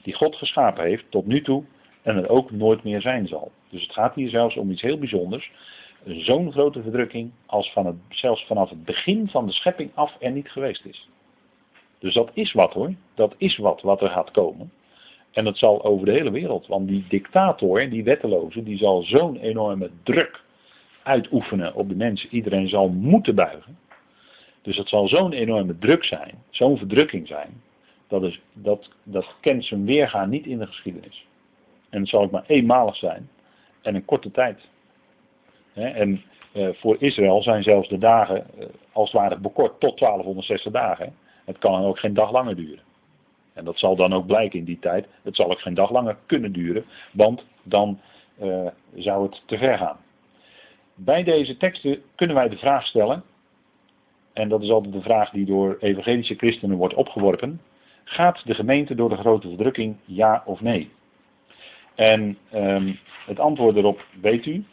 [0.03, 1.63] die God geschapen heeft tot nu toe
[2.01, 3.51] en er ook nooit meer zijn zal.
[3.69, 5.51] Dus het gaat hier zelfs om iets heel bijzonders.
[6.05, 10.31] Zo'n grote verdrukking als van het, zelfs vanaf het begin van de schepping af er
[10.31, 11.09] niet geweest is.
[11.99, 12.93] Dus dat is wat hoor.
[13.13, 14.71] Dat is wat wat er gaat komen.
[15.31, 16.67] En dat zal over de hele wereld.
[16.67, 20.43] Want die dictator, die wetteloze, die zal zo'n enorme druk
[21.03, 22.29] uitoefenen op de mensen.
[22.31, 23.77] Iedereen zal moeten buigen.
[24.61, 27.61] Dus dat zal zo'n enorme druk zijn, zo'n verdrukking zijn.
[28.07, 31.25] Dat, is, dat, dat kent zijn weergaan niet in de geschiedenis.
[31.89, 33.29] En het zal ook maar eenmalig zijn.
[33.81, 34.59] En een korte tijd.
[35.73, 40.71] En eh, voor Israël zijn zelfs de dagen eh, als het ware bekort tot 1260
[40.71, 41.15] dagen.
[41.45, 42.83] Het kan ook geen dag langer duren.
[43.53, 45.07] En dat zal dan ook blijken in die tijd.
[45.23, 47.99] Het zal ook geen dag langer kunnen duren, want dan
[48.41, 49.97] uh, zou het te ver gaan.
[50.95, 53.23] Bij deze teksten kunnen wij de vraag stellen,
[54.33, 57.61] en dat is altijd de vraag die door evangelische christenen wordt opgeworpen.
[58.03, 60.91] Gaat de gemeente door de grote verdrukking ja of nee?
[61.95, 64.65] En um, het antwoord erop weet u,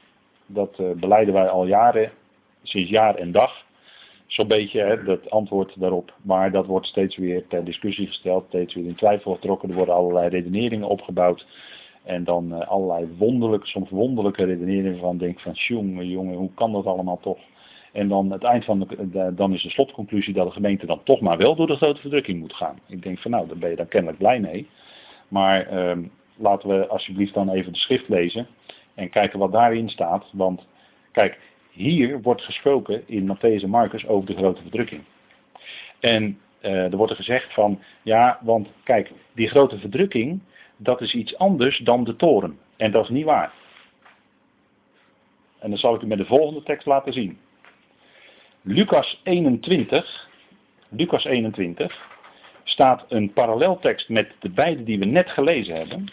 [0.53, 2.11] dat uh, beleiden wij al jaren,
[2.63, 3.69] sinds jaar en dag
[4.33, 6.15] zo'n beetje hè, dat antwoord daarop.
[6.23, 9.69] Maar dat wordt steeds weer ter discussie gesteld, steeds weer in twijfel getrokken.
[9.69, 11.47] Er worden allerlei redeneringen opgebouwd.
[12.05, 16.73] En dan uh, allerlei wonderlijke, soms wonderlijke redeneringen van denk van jongen, jongen, hoe kan
[16.73, 17.39] dat allemaal toch?
[17.93, 21.21] En dan het eind van de, dan is de slotconclusie dat de gemeente dan toch
[21.21, 22.79] maar wel door de grote verdrukking moet gaan.
[22.87, 24.69] Ik denk van nou, daar ben je dan kennelijk blij mee.
[25.29, 26.05] Maar uh,
[26.37, 28.47] laten we alsjeblieft dan even de schrift lezen
[29.01, 30.27] en kijken wat daarin staat.
[30.33, 30.67] Want
[31.13, 31.39] kijk,
[31.71, 35.03] hier wordt gesproken in Matthäus en Marcus over de grote verdrukking.
[36.01, 40.41] En uh, er wordt er gezegd van, ja, want kijk, die grote verdrukking,
[40.77, 42.59] dat is iets anders dan de toren.
[42.77, 43.53] En dat is niet waar.
[45.59, 47.39] En dat zal ik u met de volgende tekst laten zien.
[48.63, 50.29] Lucas 21,
[50.89, 52.09] Lucas 21,
[52.65, 56.13] staat een paralleltekst met de beide die we net gelezen hebben.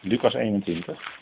[0.00, 1.21] Lucas 21.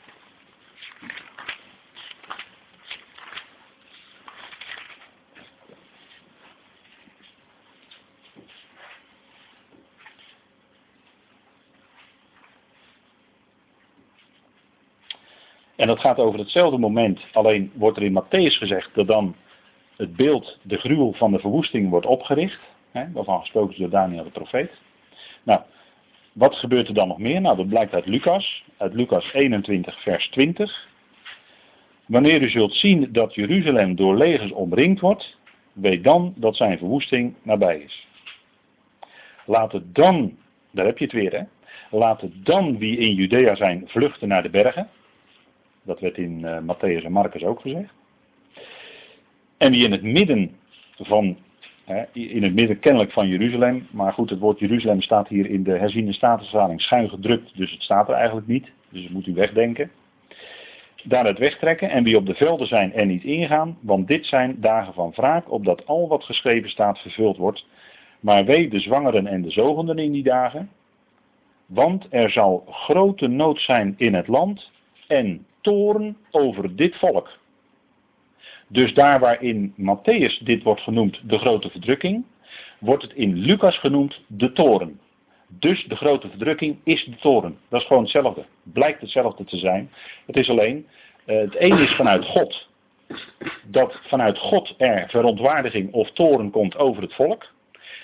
[15.80, 19.34] En dat gaat over hetzelfde moment, alleen wordt er in Matthäus gezegd dat dan
[19.96, 22.60] het beeld, de gruwel van de verwoesting wordt opgericht.
[22.90, 24.70] Hè, waarvan gesproken is door Daniel de profeet.
[25.42, 25.60] Nou,
[26.32, 27.40] wat gebeurt er dan nog meer?
[27.40, 30.88] Nou, dat blijkt uit Lucas, uit Lucas 21, vers 20.
[32.06, 35.36] Wanneer u zult zien dat Jeruzalem door legers omringd wordt,
[35.72, 38.06] weet dan dat zijn verwoesting nabij is.
[39.46, 40.36] Laat het dan,
[40.70, 41.42] daar heb je het weer hè,
[41.98, 44.88] laat het dan wie in Judea zijn vluchten naar de bergen.
[45.82, 47.92] Dat werd in uh, Matthäus en Marcus ook gezegd.
[49.56, 50.50] En wie in het midden
[50.96, 51.36] van,
[51.84, 55.62] hè, in het midden kennelijk van Jeruzalem, maar goed, het woord Jeruzalem staat hier in
[55.62, 58.70] de herziende statenvertaling schuin gedrukt, dus het staat er eigenlijk niet.
[58.90, 59.90] Dus moet u wegdenken.
[61.04, 64.94] Daaruit wegtrekken en wie op de velden zijn en niet ingaan, want dit zijn dagen
[64.94, 67.66] van wraak, opdat al wat geschreven staat vervuld wordt.
[68.20, 70.70] Maar wee de zwangeren en de zogenden in die dagen,
[71.66, 74.70] want er zal grote nood zijn in het land
[75.06, 77.38] en toren over dit volk.
[78.68, 82.24] Dus daar waarin Matthäus dit wordt genoemd de grote verdrukking,
[82.78, 85.00] wordt het in Lucas genoemd de toren.
[85.48, 87.58] Dus de grote verdrukking is de toren.
[87.68, 88.44] Dat is gewoon hetzelfde.
[88.62, 89.90] Blijkt hetzelfde te zijn.
[90.26, 90.86] Het is alleen,
[91.26, 92.68] uh, het een is vanuit God.
[93.64, 97.46] Dat vanuit God er verontwaardiging of toren komt over het volk.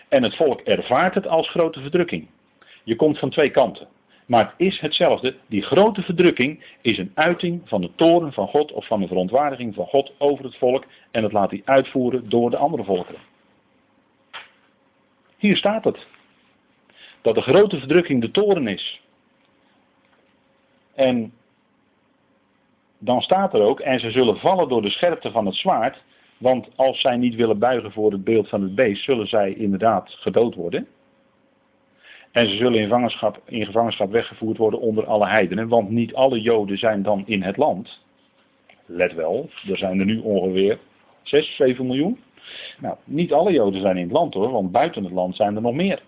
[0.09, 2.29] En het volk ervaart het als grote verdrukking.
[2.85, 3.89] Je komt van twee kanten.
[4.27, 5.37] Maar het is hetzelfde.
[5.47, 9.75] Die grote verdrukking is een uiting van de toren van God of van de verontwaardiging
[9.75, 10.85] van God over het volk.
[11.11, 13.21] En dat laat hij uitvoeren door de andere volkeren.
[15.37, 16.07] Hier staat het.
[17.23, 19.01] Dat de grote verdrukking de toren is.
[20.95, 21.33] En
[22.99, 26.03] dan staat er ook, en ze zullen vallen door de scherpte van het zwaard.
[26.39, 30.11] Want als zij niet willen buigen voor het beeld van het beest, zullen zij inderdaad
[30.11, 30.89] gedood worden.
[32.37, 36.41] En ze zullen in gevangenschap, in gevangenschap weggevoerd worden onder alle heidenen, want niet alle
[36.41, 38.01] Joden zijn dan in het land.
[38.87, 40.79] Let wel, er zijn er nu ongeveer
[41.23, 42.19] 6, 7 miljoen.
[42.81, 45.63] Nou, niet alle Joden zijn in het land hoor, want buiten het land zijn er
[45.63, 46.03] nog meer.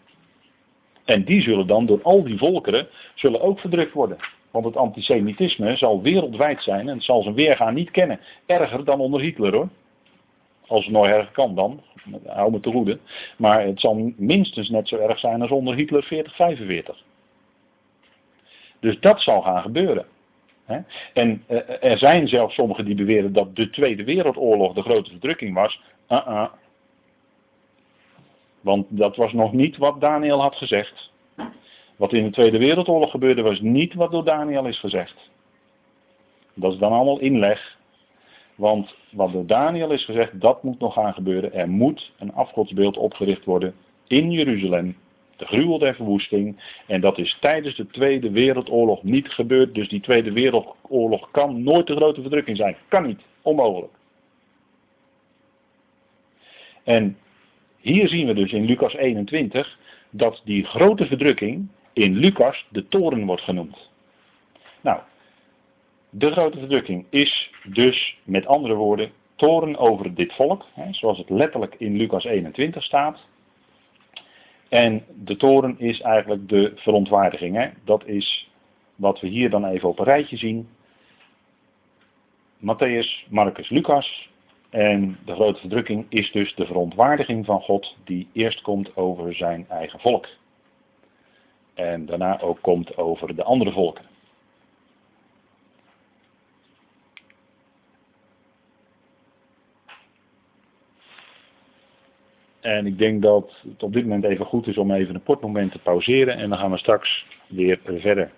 [1.05, 4.17] En die zullen dan door al die volkeren zullen ook verdrukt worden.
[4.51, 8.21] Want het antisemitisme zal wereldwijd zijn en het zal zijn weergaan niet kennen.
[8.47, 9.69] Erger dan onder Hitler hoor.
[10.69, 11.83] Als het nooit erg kan dan,
[12.27, 12.99] hou me te goede.
[13.37, 17.03] Maar het zal minstens net zo erg zijn als onder Hitler 4045.
[18.81, 20.07] Dus dat zal gaan gebeuren.
[21.13, 25.55] En eh, er zijn zelfs sommigen die beweren dat de Tweede Wereldoorlog de grote verdrukking
[25.55, 25.81] was.
[26.09, 26.49] Uh -uh.
[28.61, 31.13] Want dat was nog niet wat Daniel had gezegd.
[31.97, 35.31] Wat in de Tweede Wereldoorlog gebeurde was niet wat door Daniel is gezegd.
[36.55, 37.78] Dat is dan allemaal inleg.
[38.59, 41.53] Want wat door Daniel is gezegd, dat moet nog gaan gebeuren.
[41.53, 43.75] Er moet een afgodsbeeld opgericht worden
[44.07, 44.97] in Jeruzalem.
[45.37, 46.57] De gruwel der verwoesting.
[46.87, 49.75] En dat is tijdens de Tweede Wereldoorlog niet gebeurd.
[49.75, 52.77] Dus die Tweede Wereldoorlog kan nooit de grote verdrukking zijn.
[52.89, 53.21] Kan niet.
[53.43, 53.93] Onmogelijk.
[56.85, 57.19] En
[57.81, 59.79] hier zien we dus in Lucas 21
[60.11, 63.91] dat die grote verdrukking in Lucas de toren wordt genoemd.
[64.81, 65.01] Nou,
[66.11, 71.31] de grote verdrukking is dus, met andere woorden, toren over dit volk, hè, zoals het
[71.31, 73.27] letterlijk in Lucas 21 staat.
[74.69, 77.57] En de toren is eigenlijk de verontwaardiging.
[77.57, 77.69] Hè.
[77.85, 78.51] Dat is
[78.95, 80.69] wat we hier dan even op een rijtje zien.
[82.59, 84.29] Matthäus, Marcus, Lucas.
[84.71, 89.67] En de grote verdrukking is dus de verontwaardiging van God die eerst komt over zijn
[89.69, 90.27] eigen volk.
[91.75, 94.05] En daarna ook komt over de andere volken.
[102.61, 105.41] En ik denk dat het op dit moment even goed is om even een kort
[105.41, 108.31] moment te pauzeren en dan gaan we straks weer verder.